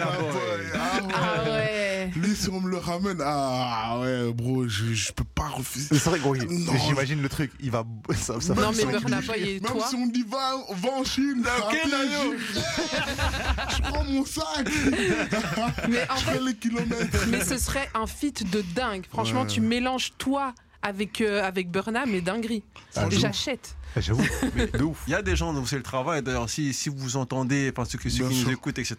[0.01, 1.11] Ah ouais.
[1.13, 2.11] ah ouais.
[2.15, 5.87] Lui, si on me le ramène, ah ouais, bro, je, je peux pas refuser.
[5.97, 6.73] C'est vrai gros, Non.
[6.87, 7.83] j'imagine le truc, il va...
[8.15, 10.23] Ça, ça Non, va- mais ça va- Burna Boy et Même toi si on dit
[10.27, 12.35] va, va en Chine, Ok, appelle, Nayo.
[12.37, 14.45] je, je prends mon sac,
[15.89, 17.17] Mais en je fait, fais les kilomètres.
[17.29, 19.05] mais ce serait un feat de dingue.
[19.09, 19.47] Franchement, Ouais.
[19.47, 22.63] tu mélanges toi avec, euh, avec Burna, mais dinguerie.
[22.95, 23.05] Ah.
[23.09, 23.75] J'achète.
[23.95, 24.23] Ah, J'avoue,
[24.55, 24.97] mais de ouf.
[25.07, 26.21] Il y a des gens dont c'est le travail.
[26.23, 28.51] D'ailleurs, si, si vous entendez, ceux, que- ceux Bien qui nous sûr.
[28.51, 28.95] écoutent, etc.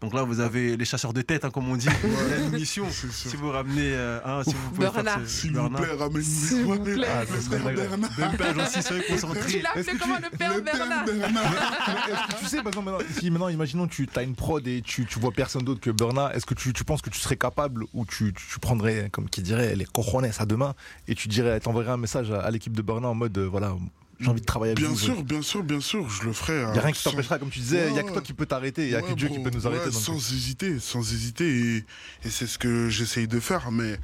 [0.00, 1.88] Donc là, vous avez les chasseurs de tête, hein, comme on dit.
[2.32, 2.88] A une mission.
[2.90, 3.12] Sûr.
[3.12, 5.18] Si vous ramenez, euh, un, si vous pouvez Bernard.
[5.18, 5.82] faire ce- S'il vous Bernard.
[5.82, 7.06] plaît, ramène S'il vous plaît.
[7.08, 7.88] Ah, Le ça serait frère dingue.
[7.88, 8.18] Bernard.
[8.18, 9.02] Même page aussi, soyez
[9.48, 11.44] Tu l'as Est-ce appelé que comment tu- le père Le père Bernard Bernard.
[12.08, 14.82] Est-ce que tu sais, par exemple, maintenant, si maintenant, imaginons, tu as une prod et
[14.82, 17.36] tu, tu vois personne d'autre que Burna, est-ce que tu, tu penses que tu serais
[17.36, 20.74] capable ou tu, tu prendrais, comme qui dirait, les cojones à demain
[21.08, 23.74] et tu dirais, t'enverrais un message à, à l'équipe de Burna en mode, euh, voilà,
[24.18, 24.98] j'ai envie de travailler avec Bien vous.
[24.98, 26.54] sûr, bien sûr, bien sûr, je le ferai.
[26.68, 28.32] Il n'y a rien qui t'empêchera, comme tu disais, il n'y a que toi qui
[28.32, 29.36] peux t'arrêter, il n'y a que Dieu bro.
[29.36, 29.86] qui peut nous arrêter.
[29.86, 31.46] Ouais, donc- sans hésiter, sans hésiter.
[31.48, 31.76] Et,
[32.24, 33.98] et c'est ce que j'essaye de faire, mais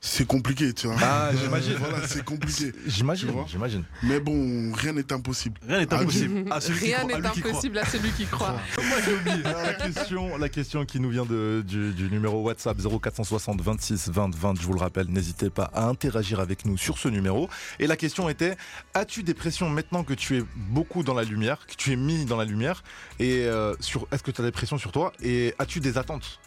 [0.00, 0.96] c'est compliqué, tu vois.
[1.02, 1.74] Ah, j'imagine.
[1.78, 2.72] Voilà, c'est compliqué.
[2.86, 3.84] J'imagine, j'imagine.
[4.02, 5.58] Mais bon, rien n'est impossible.
[5.66, 6.44] Rien n'est Ah, impossible.
[6.50, 8.52] À celui qui Rien n'est impossible à celui qui croit.
[8.76, 9.44] Moi, j'ai oublié.
[9.46, 14.08] Alors, la, question, la question qui nous vient de, du, du numéro WhatsApp 0460 26
[14.10, 17.48] 20 20, je vous le rappelle, n'hésitez pas à interagir avec nous sur ce numéro.
[17.80, 18.56] Et la question était,
[18.94, 22.24] as-tu des pressions maintenant que tu es beaucoup dans la lumière, que tu es mis
[22.26, 22.84] dans la lumière?
[23.18, 25.12] Et euh, sur, est-ce que tu as des pressions sur toi?
[25.22, 26.38] Et as-tu des attentes?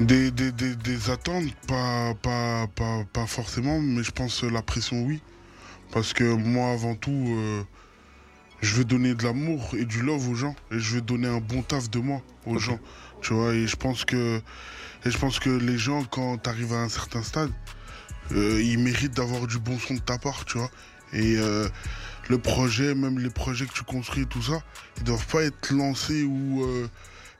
[0.00, 4.62] Des, des, des, des attentes, pas, pas, pas, pas forcément, mais je pense euh, la
[4.62, 5.20] pression, oui.
[5.92, 7.62] Parce que moi, avant tout, euh,
[8.62, 10.56] je veux donner de l'amour et du love aux gens.
[10.72, 12.78] Et je veux donner un bon taf de moi aux gens.
[13.20, 14.40] Tu vois, et je pense que,
[15.04, 17.50] et je pense que les gens, quand tu arrives à un certain stade,
[18.32, 20.70] euh, il mérite d'avoir du bon son de ta part, tu vois.
[21.12, 21.68] Et euh,
[22.30, 24.62] le projet, même les projets que tu construis, tout ça,
[24.96, 26.64] ils doivent pas être lancés ou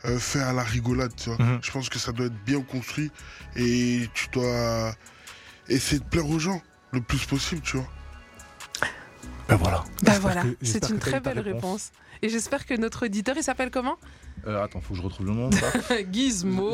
[0.04, 1.44] euh, euh, faits à la rigolade, tu vois.
[1.44, 1.58] Mhm.
[1.62, 3.10] Je pense que ça doit être bien construit
[3.56, 4.94] et tu dois
[5.68, 6.60] essayer de plaire aux gens
[6.92, 7.86] le plus possible, tu vois.
[9.48, 9.84] Ben voilà.
[10.02, 11.90] J'espère voilà, c'est une très belle réponse.
[12.22, 13.96] Et j'espère que notre auditeur, il s'appelle comment?
[14.46, 15.50] Euh, attends, faut que je retrouve le nom.
[16.12, 16.70] Gizmo,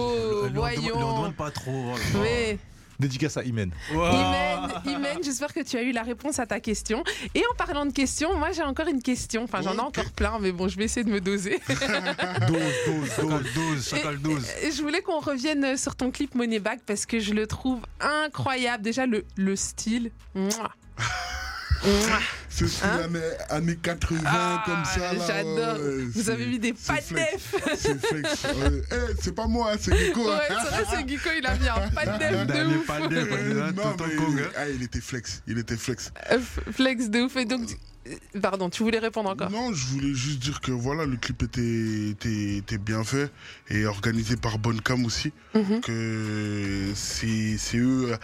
[0.48, 0.94] demande- on voyons.
[1.00, 1.92] demande pas trop.
[1.92, 2.20] là là.
[2.20, 2.58] Oui.
[2.98, 3.70] Dédicace à Imen.
[3.92, 7.02] Imen, Imen, j'espère que tu as eu la réponse à ta question.
[7.34, 9.44] Et en parlant de questions, moi j'ai encore une question.
[9.44, 11.60] Enfin, j'en ai encore plein, mais bon, je vais essayer de me doser.
[11.68, 14.46] 12, 12, Chacal 12, chacal 12.
[14.62, 18.82] Et je voulais qu'on revienne sur ton clip Moneybag parce que je le trouve incroyable.
[18.82, 20.10] Déjà, le, le style.
[20.34, 20.72] Mouah.
[21.84, 22.20] Mouah.
[22.56, 25.12] C'est Hein années, années 80 Ah, comme ça.
[25.26, 25.78] J'adore.
[25.78, 27.08] ouais, Vous avez mis des flex.
[27.12, 27.54] def.
[27.76, 28.44] C'est flex.
[28.44, 28.82] Ouais.
[28.92, 30.26] Eh, c'est pas moi, hein, c'est Nico.
[30.26, 32.86] Ouais, c'est vrai, c'est Guico, il a mis un pas de ouf.
[32.86, 33.30] pas def,
[33.76, 34.50] Non, mais- Kong, hein.
[34.56, 35.42] ah, il était flex.
[35.46, 36.12] Il était flex.
[36.32, 36.38] Euh,
[36.72, 37.36] Flex de ouf.
[37.36, 37.68] Et donc,
[38.08, 39.50] euh, pardon, tu voulais répondre encore?
[39.50, 43.30] Non, je voulais juste dire que voilà, le clip était, était, était bien fait
[43.68, 45.32] et organisé par Bonne Cam aussi.
[45.54, 45.80] Mhm.
[45.82, 48.16] Que c'est c'est eux.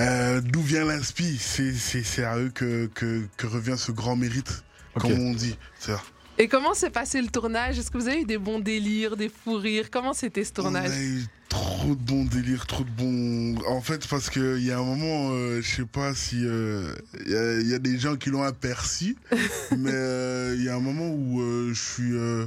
[0.00, 1.38] Euh, D'où vient l'inspi?
[1.38, 4.62] C'est à eux que, que, que revient ce grand mérite,
[4.98, 5.56] comme on dit.
[5.78, 6.00] Ça.
[6.38, 7.78] Et comment s'est passé le tournage?
[7.78, 9.90] Est-ce que vous avez eu des bons délires, des fous rires?
[9.90, 10.90] Comment c'était ce On tournage?
[10.90, 13.56] a eu trop de bons délires, trop de bons.
[13.68, 16.40] En fait, parce qu'il y a un moment, euh, je sais pas si.
[16.46, 16.94] euh,
[17.26, 19.16] Il y, a- il y a des gens qui l'ont aperçu,
[19.76, 22.46] mais euh, il y a un moment où euh, je suis euh,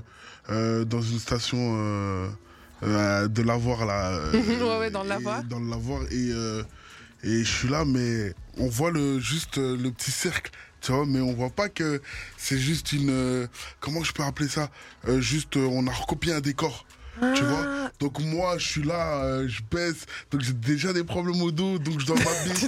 [0.49, 2.27] euh, dans une station euh,
[2.83, 4.09] euh, de Lavoir, là.
[4.13, 5.43] euh, Ouais, ouais, dans le Lavoir.
[5.43, 6.63] Dans le Lavoir, et, euh,
[7.23, 10.51] et je suis là, mais on voit le, juste euh, le petit cercle.
[10.81, 12.01] Tu vois, mais on voit pas que
[12.37, 13.09] c'est juste une.
[13.09, 13.47] euh,
[13.79, 14.69] comment je peux appeler ça
[15.07, 16.85] Euh, Juste, euh, on a recopié un décor.
[17.35, 21.41] Tu vois Ah, donc moi, je suis là, je baisse, donc j'ai déjà des problèmes
[21.43, 22.15] au dos, donc je dois
[22.47, 22.67] m'abaisser.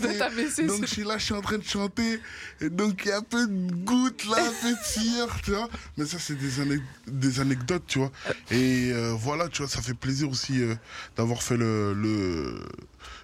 [0.67, 2.21] donc je suis là, je suis en train de chanter,
[2.61, 5.49] et donc il y a un peu de gouttes là, un peu de sueur, tu
[5.51, 5.67] vois.
[5.97, 8.11] Mais ça, c'est des, ane- des anecdotes, tu vois.
[8.51, 10.75] Et euh, voilà, tu vois, ça fait plaisir aussi euh,
[11.17, 12.63] d'avoir fait le, le,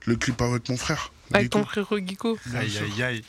[0.08, 1.14] le clip avec mon frère.
[1.34, 2.38] Avec ton frérot Guico.
[2.56, 3.22] Aïe, aïe, aïe.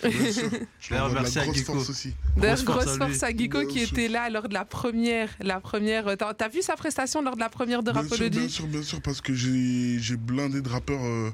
[0.91, 1.73] D'ailleurs, merci la à grosse Guico.
[1.75, 2.15] force aussi.
[2.37, 5.29] D'ailleurs, Grosse force à Guico qui était là lors de la première.
[5.41, 6.05] La première
[6.37, 8.51] T'as vu sa prestation lors de la première de sûr, bien Rapology?
[8.51, 11.31] sûr, bien sûr, parce que j'ai j'ai blindé de rappeurs euh,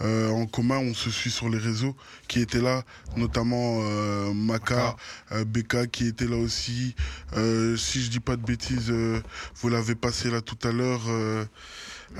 [0.00, 1.94] euh, en commun, on se suit sur les réseaux,
[2.28, 2.82] qui étaient là,
[3.16, 4.96] notamment euh, Maka,
[5.32, 6.94] euh, Beka qui était là aussi.
[7.36, 9.20] Euh, si je dis pas de bêtises, euh,
[9.56, 11.02] vous l'avez passé là tout à l'heure.
[11.08, 11.44] euh,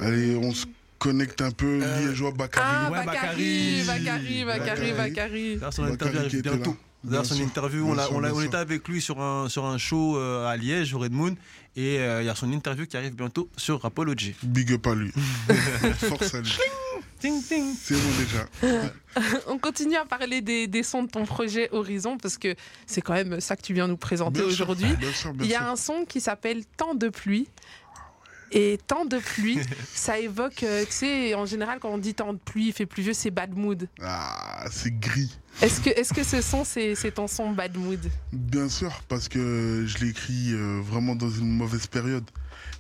[0.01, 0.67] allez, on se
[0.99, 2.67] connecte un peu, Euh, Liégeois, Bakary.
[2.69, 4.45] Ah, Ouais, Bakary, Bakary.
[4.45, 4.93] Bakary, Bakary, Bakary.
[4.93, 5.57] Bakary.
[5.57, 6.77] D'ailleurs, son Bakary interview qui arrive était bientôt.
[7.05, 10.19] D'ailleurs, son sûr, interview, on, on, on était avec lui sur un, sur un show
[10.19, 11.37] euh, à Liège, au Red Moon,
[11.77, 14.35] et euh, il y a son interview qui arrive bientôt sur Rapology.
[14.43, 15.13] Big up à lui.
[15.99, 16.51] Force à lui.
[17.21, 17.75] Ting, ting.
[17.81, 18.83] C'est bon déjà.
[19.49, 22.55] On continue à parler des, des sons de ton projet Horizon parce que
[22.87, 24.93] c'est quand même ça que tu viens nous présenter aujourd'hui.
[24.97, 27.49] Bien sûr, bien Il y a un son qui s'appelle Temps de pluie.
[28.53, 29.59] Et temps de pluie,
[29.95, 32.87] ça évoque, euh, tu sais, en général, quand on dit temps de pluie, il fait
[32.87, 33.89] pluvieux, c'est bad mood.
[34.03, 35.39] Ah, c'est gris.
[35.61, 37.99] Est-ce que, est que ce son, c'est c'est ton son bad mood?
[38.33, 42.25] Bien sûr, parce que je l'ai écrit euh, vraiment dans une mauvaise période.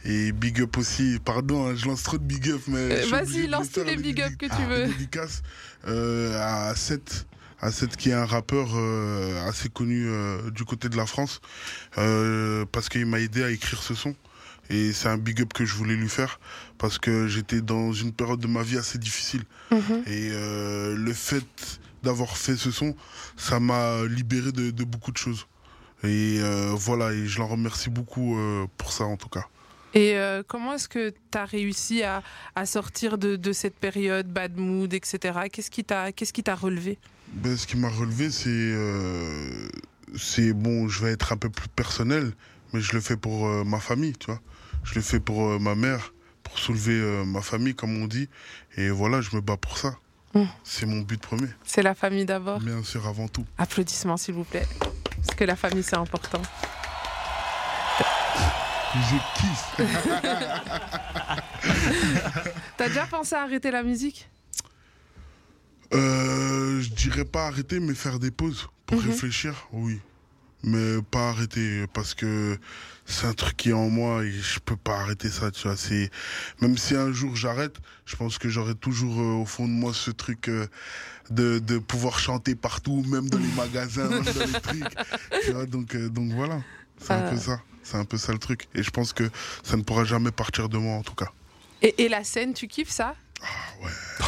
[0.04, 3.02] Et big up aussi, pardon, hein, je lance trop de big up, mais.
[3.02, 4.84] Euh, vas-y, lance tous les big up que tu veux.
[4.84, 5.42] une dédicace
[5.88, 7.26] euh, à Seth,
[7.60, 8.68] à Seth qui est un rappeur
[9.48, 10.08] assez connu
[10.52, 11.40] du côté de la France,
[11.96, 14.14] parce qu'il m'a aidé à écrire ce son.
[14.70, 16.40] Et c'est un big up que je voulais lui faire,
[16.76, 19.44] parce que j'étais dans une période de ma vie assez difficile.
[19.70, 20.02] Mhm.
[20.06, 22.94] Et euh, le fait d'avoir fait ce son,
[23.36, 25.46] ça m'a libéré de, de beaucoup de choses.
[26.04, 29.46] Et euh, voilà, et je l'en remercie beaucoup euh, pour ça en tout cas.
[29.94, 32.22] Et euh, comment est-ce que tu as réussi à,
[32.54, 35.38] à sortir de, de cette période bad mood, etc.
[35.50, 36.98] Qu'est-ce qui t'a qu'est-ce qui t'a relevé?
[37.32, 38.48] Ben, ce qui m'a relevé, c'est.
[38.50, 39.68] euh,
[40.16, 42.32] c'est bon, je vais être un peu plus personnel,
[42.72, 44.40] mais je le fais pour euh, ma famille, tu vois.
[44.84, 46.12] Je le fais pour euh, ma mère,
[46.42, 48.28] pour soulever euh, ma famille, comme on dit.
[48.76, 49.96] Et voilà, je me bats pour ça.
[50.34, 50.44] Mm.
[50.64, 52.60] C'est mon but premier, C'est la famille d'abord.
[52.60, 53.44] bien sûr, avant tout.
[53.58, 54.66] Applaudissements, s'il vous plaît.
[55.24, 56.42] Parce que la famille, c'est important.
[58.94, 59.76] Je kiffe.
[62.76, 64.28] T'as déjà pensé à arrêter la musique?
[65.94, 69.08] Euh, je dirais pas arrêter, mais faire des pauses pour Mhm.
[69.10, 70.00] réfléchir, oui.
[70.64, 72.58] Mais pas arrêter, parce que
[73.06, 75.76] c'est un truc qui est en moi et je peux pas arrêter ça, tu vois.
[75.76, 76.10] C'est...
[76.60, 79.94] Même si un jour j'arrête, je pense que j'aurai toujours euh, au fond de moi
[79.94, 80.66] ce truc euh,
[81.30, 84.94] de, de pouvoir chanter partout, même dans les magasins, même dans les trucs.
[85.44, 86.60] Tu vois, donc, euh, donc voilà,
[87.00, 87.30] c'est un Euh.
[87.30, 87.60] peu ça.
[87.84, 88.66] C'est un peu ça le truc.
[88.74, 89.30] Et je pense que
[89.62, 91.30] ça ne pourra jamais partir de moi en tout cas.
[91.82, 93.14] et, et la scène, tu kiffes ça?
[93.82, 93.90] Ouais,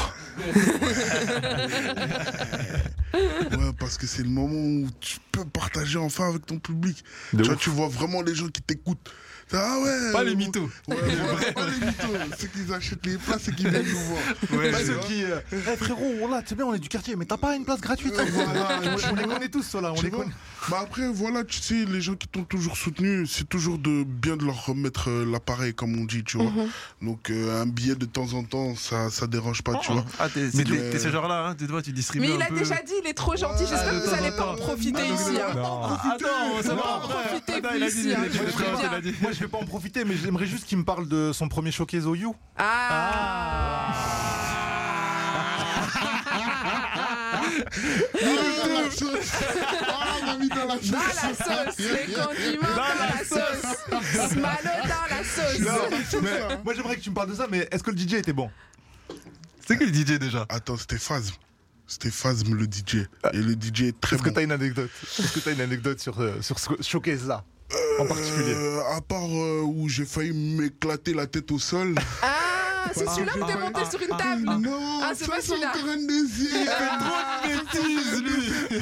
[3.78, 7.04] parce que c'est le moment où tu peux partager enfin avec ton public.
[7.32, 7.60] De tu vois, ouf.
[7.60, 9.10] tu vois vraiment les gens qui t'écoutent.
[9.52, 10.12] Ah ouais.
[10.12, 10.68] Pas les mythos.
[10.88, 12.36] Ouais, voilà, pas les mythos.
[12.38, 14.20] Ceux qui achètent les places et qui viennent nous voir.
[14.52, 15.24] Ouais, ceux qui.
[15.24, 17.64] euh, Eh, frérot, on l'a, c'est bien, on est du quartier, mais t'as pas une
[17.64, 20.30] place gratuite Euh, voilà, on, on les connaît tous, ceux-là, on Tu les connaît.
[20.68, 24.36] Bah après, voilà, tu sais, les gens qui t'ont toujours soutenu, c'est toujours de bien
[24.36, 26.52] de leur remettre euh, l'appareil, comme on dit, tu vois.
[27.02, 30.04] Donc, euh, un billet de temps en temps, ça, ça dérange pas, tu vois.
[30.18, 32.58] Ah, t'es ce genre-là, hein, tu vois, tu distribues Mais un il a peu.
[32.58, 33.64] déjà dit, il est trop gentil.
[33.68, 35.38] J'espère que vous n'allez pas en profiter ici.
[35.40, 35.54] hein.
[35.56, 35.82] Non.
[35.84, 39.12] Attends, ça On va en profiter Attends, plus il a dit, ici, hein.
[39.22, 41.72] Moi, je vais pas en profiter, mais j'aimerais juste qu'il me parle de son premier
[41.72, 42.36] showcase au You.
[42.58, 43.94] Ah.
[47.42, 48.28] Ah,
[48.68, 49.32] la sauce
[49.88, 54.36] Ah, on m'a mis dans la sauce Dans la sauce, les condiments dans la sauce.
[54.36, 56.20] Malo dans la sauce.
[56.22, 58.34] mais moi, j'aimerais que tu me parles de ça, mais est-ce que le DJ était
[58.34, 58.50] bon?
[59.66, 60.44] C'est qui le DJ déjà?
[60.50, 61.32] Attends, c'était Phasm.
[61.86, 63.06] C'était Phasm, le DJ.
[63.32, 64.90] Et le DJ est très Est-ce que t'as une anecdote?
[65.18, 67.42] Est-ce que t'as une anecdote sur, euh, sur ce showcase-là?
[68.00, 71.94] En particulier Euh, à part euh, où j'ai failli m'éclater la tête au sol.
[72.22, 74.44] Ah, c'est celui-là où t'es monté sur une ah, table.
[74.60, 75.70] non, Ah, c'est ça pas c'est celui-là.
[75.70, 76.50] encore un désir.
[77.44, 78.78] Bêtise, lui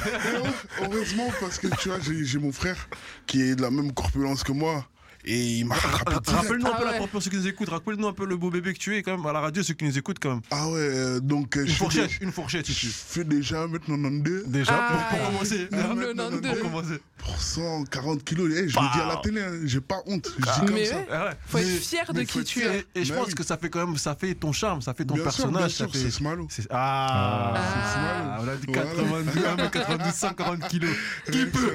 [0.83, 2.89] Heureusement, parce que tu vois, j'ai mon frère
[3.27, 4.85] qui est de la même corpulence que moi.
[5.25, 6.29] Et il m'a rattrapé direct.
[6.31, 7.07] Rappelle-nous un Ah peu la ouais.
[7.09, 9.17] pour ceux qui nous écoutent, rappelle-nous un peu le beau bébé que tu es quand
[9.17, 10.41] même à la radio, ceux qui nous écoutent quand même.
[10.51, 12.87] Ah ouais, euh, donc euh, Une je fourchette, des- une fourchette je ici.
[12.91, 15.69] fais déjà 1m92 Déjà, Ah, pour, pour commencer.
[15.73, 16.51] Ah, hein, Le 92.
[16.51, 17.01] Pour commencer.
[17.19, 18.49] pour 140 kilos.
[18.53, 20.29] Eh, je le dis à la télé, hein, j'ai pas honte.
[20.39, 20.97] Je dis comme Mais ça.
[20.97, 21.07] ouais.
[21.13, 21.31] Ah.
[21.47, 22.79] Faut Mais- être fier de qui tu es.
[22.95, 23.35] Et, et je Mais pense oui.
[23.35, 25.59] que ça fait quand même, ça fait ton charme, ça fait ton Bien sûr, personnage.
[25.59, 25.99] bien ça sûr, fait...
[25.99, 26.47] c'est Smalo.
[26.49, 27.61] c'est- Ah, Ah.
[27.85, 28.09] c'est Smalo.
[28.31, 28.91] Ah, on a dit Voilà.
[28.91, 30.91] 92, ah, mais 92, 140 kilos.
[31.33, 31.73] Qui peut?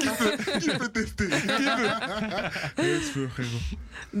[0.00, 0.58] Qui peut?
[0.60, 1.28] Qui peut tester?
[1.28, 2.77] Qui peut?
[2.78, 3.48] Yes, frérot.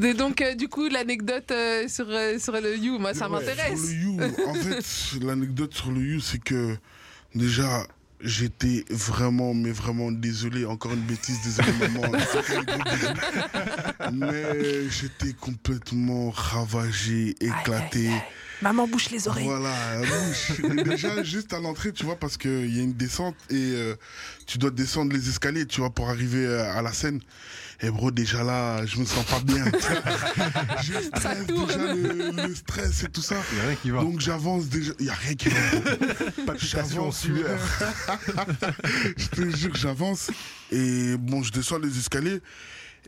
[0.02, 3.40] Et donc, euh, du coup, l'anecdote euh, sur, euh, sur le You, moi, ça Ouais,
[3.40, 3.78] m'intéresse.
[3.78, 4.54] Sur le You, en
[5.14, 6.76] fait, l'anecdote sur le You, c'est que
[7.34, 7.86] déjà,
[8.20, 10.64] j'étais vraiment, mais vraiment désolé.
[10.64, 12.02] Encore une bêtise, désolé maman.
[14.12, 18.10] Mais j'étais complètement ravagé, éclaté.
[18.62, 19.46] Maman bouche les oreilles.
[19.46, 20.52] Voilà, bouche.
[20.84, 23.94] Déjà, juste à l'entrée, tu vois, parce qu'il y a une descente et euh,
[24.46, 27.20] tu dois descendre les escaliers, tu vois, pour arriver à la scène.
[27.80, 29.64] Et bro, déjà là, je me sens pas bien.
[30.82, 33.36] je stresse déjà le, le stress et tout ça.
[33.36, 34.00] Y a rien qui va.
[34.00, 34.92] Donc j'avance déjà.
[34.98, 35.60] Il n'y a rien qui va.
[36.46, 37.18] Palpitation, J'avance.
[37.20, 37.58] sueur.
[39.16, 40.30] je te jure, j'avance.
[40.72, 42.40] Et bon, je descends les escaliers.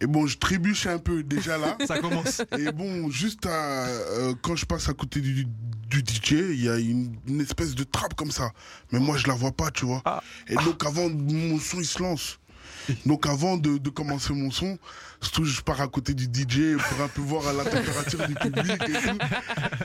[0.02, 1.76] Et bon, je trébuche un peu déjà là.
[1.86, 2.40] Ça commence.
[2.58, 5.46] Et bon, juste à, euh, quand je passe à côté du,
[5.88, 8.50] du DJ, il y a une, une espèce de trappe comme ça.
[8.92, 10.00] Mais moi, je la vois pas, tu vois.
[10.06, 10.22] Ah.
[10.48, 12.38] Et donc, avant, mon son, il se lance.
[13.06, 14.78] Donc, avant de, de commencer mon son,
[15.20, 18.70] surtout, je pars à côté du DJ pour un peu voir la température du public
[18.88, 19.18] et tout.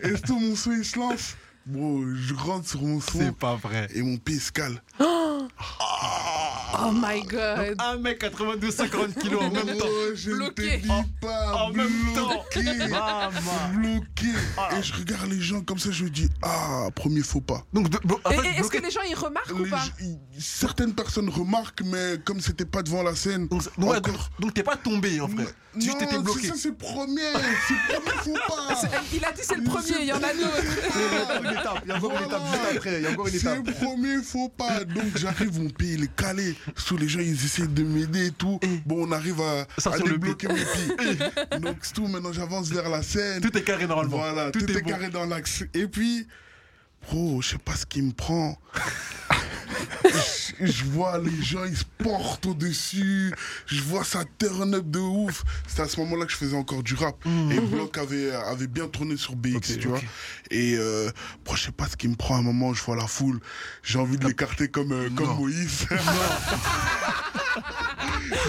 [0.04, 1.36] Et surtout, mon son, il se lance.
[1.66, 3.88] Bon, je rentre sur mon son C'est pas vrai.
[3.96, 4.82] et mon pied se cale.
[5.00, 5.48] Oh
[6.94, 7.76] my god.
[7.80, 9.86] Un mec 92, 50 kilos en même temps.
[9.88, 10.80] Oh, je ne Bloqué.
[10.82, 10.88] te dis
[11.22, 11.54] pas.
[11.56, 12.28] En même temps.
[12.28, 12.64] bloqué.
[13.74, 14.28] Bloqué.
[14.58, 14.70] Ah.
[14.78, 17.64] Et je regarde les gens comme ça, je me dis, ah, premier faux pas.
[17.74, 19.84] Donc, est-ce bloqué- que les gens ils remarquent ou pas
[20.38, 23.48] certaines personnes remarquent, mais comme c'était pas devant la scène.
[23.48, 25.46] Donc, donc, ouais, encore- donc- donc t'es pas tombé, en vrai.
[25.80, 26.40] Tu non, t'étais bloqué.
[26.44, 27.22] c'est ça, c'est le premier.
[27.68, 28.76] C'est le premier faux pas.
[28.82, 30.64] C'est- Il a dit c'est le premier, il y en a d'autres.
[30.96, 32.64] Il y a encore une étape, il y a encore une étape Voilà.
[32.64, 33.68] juste après, il y a encore une C'est étape.
[33.68, 34.84] le premier faux pas.
[34.86, 36.56] Donc j'arrive, mon pied il est calé.
[36.88, 38.60] Tous les gens ils essaient de m'aider et tout.
[38.86, 41.60] Bon, on arrive à, Sortir à le débloquer mon pied.
[41.60, 42.08] Donc c'est tout.
[42.08, 43.42] Maintenant j'avance vers la scène.
[43.42, 44.18] Tout est carré normalement.
[44.18, 44.90] Voilà, tout, est, bon.
[44.90, 45.64] carré dans l'axe.
[45.74, 46.28] Et puis,
[47.08, 48.58] bro, je sais pas ce qui me prend.
[50.04, 53.34] je, je vois les gens, ils se portent au-dessus.
[53.68, 55.44] Je vois ça turn up de ouf.
[55.68, 57.16] C'était à ce moment-là que je faisais encore du rap.
[57.52, 60.00] Et Block avait, avait bien tourné sur BX, tu vois.
[60.52, 61.10] Et euh,
[61.44, 62.74] bro, je sais pas ce qui me prend à un moment.
[62.74, 63.40] Je vois la foule.
[63.84, 65.36] J'ai envie de l'écarter comme, euh, comme Non.
[65.36, 65.86] Moïse.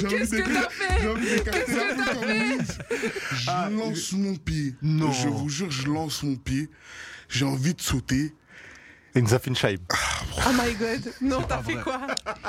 [0.00, 1.00] J'ai envie Qu'est-ce que d'écarter- t'as fait?
[1.02, 3.36] j'ai envie d'écarter Qu'est-ce que t'as fait?
[3.36, 4.74] Je Ah, lance mon pied.
[4.82, 5.12] Non.
[5.12, 6.70] Je vous jure, je lance mon pied.
[7.28, 8.34] J'ai envie de sauter.
[9.14, 9.80] Et une Zafin Shaib.
[10.38, 11.12] Oh my god.
[11.20, 11.82] Non, t'as fait vrai.
[11.82, 12.00] quoi?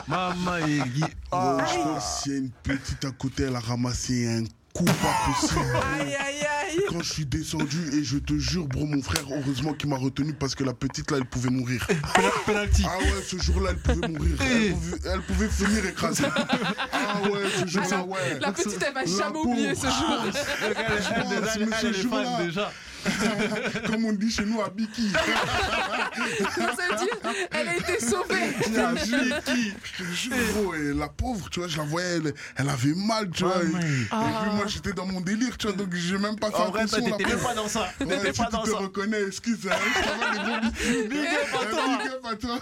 [0.08, 1.04] Maman et Guy.
[1.32, 4.84] Gros, je pense qu'il y a une petite à côté, elle a ramassé un coup
[4.86, 4.94] pas
[5.26, 5.62] possible.
[6.00, 6.82] Aïe aïe aïe.
[6.90, 10.34] Quand je suis descendu, et je te jure, bro, mon frère, heureusement qu'il m'a retenu
[10.34, 11.86] parce que la petite là, elle pouvait mourir.
[11.88, 12.86] Pénal- Penalty.
[12.88, 14.36] Ah ouais, ce jour-là, elle pouvait mourir.
[14.42, 16.26] Elle pouvait, elle pouvait finir écrasée.
[16.94, 18.40] Ah ouais, ce jour-là, ouais.
[18.42, 20.22] La petite elle va jamais oublier ce jour.
[20.26, 20.34] Elle,
[20.64, 22.72] elle, elle, Franchement, elle, ce elle, elle est fan déjà.
[23.88, 25.12] Comme on dit chez nous à Biki.
[27.52, 28.52] Elle a été sauvée.
[28.68, 29.74] Biki.
[29.84, 32.94] Je te jure, gros, et la pauvre, tu vois, je la voyais, elle, elle avait
[32.96, 33.54] mal, tu vois.
[33.58, 34.42] Ah, et, et Ah.
[34.44, 36.82] puis moi, j'étais dans mon délire, tu vois, donc j'ai même pas fait En vrai,
[36.82, 37.06] attention.
[37.18, 37.50] t'étais la même pauvre.
[37.50, 37.88] pas dans ça.
[38.02, 38.78] Ouais, pas tu dans te ça.
[38.78, 41.08] reconnais, excuse, hein, je t'envoie les bons bisous.
[41.10, 41.32] Big up
[42.32, 42.60] à toi.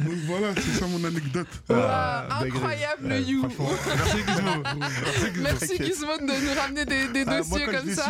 [0.00, 1.48] Donc voilà, c'est ça mon anecdote.
[1.70, 3.46] Ah, incroyable, Ouais, You.
[3.48, 4.62] Merci Gizmo.
[5.42, 6.16] Merci Gizmo.
[6.18, 8.06] De nous ramener des, des Ah, dossiers comme ça.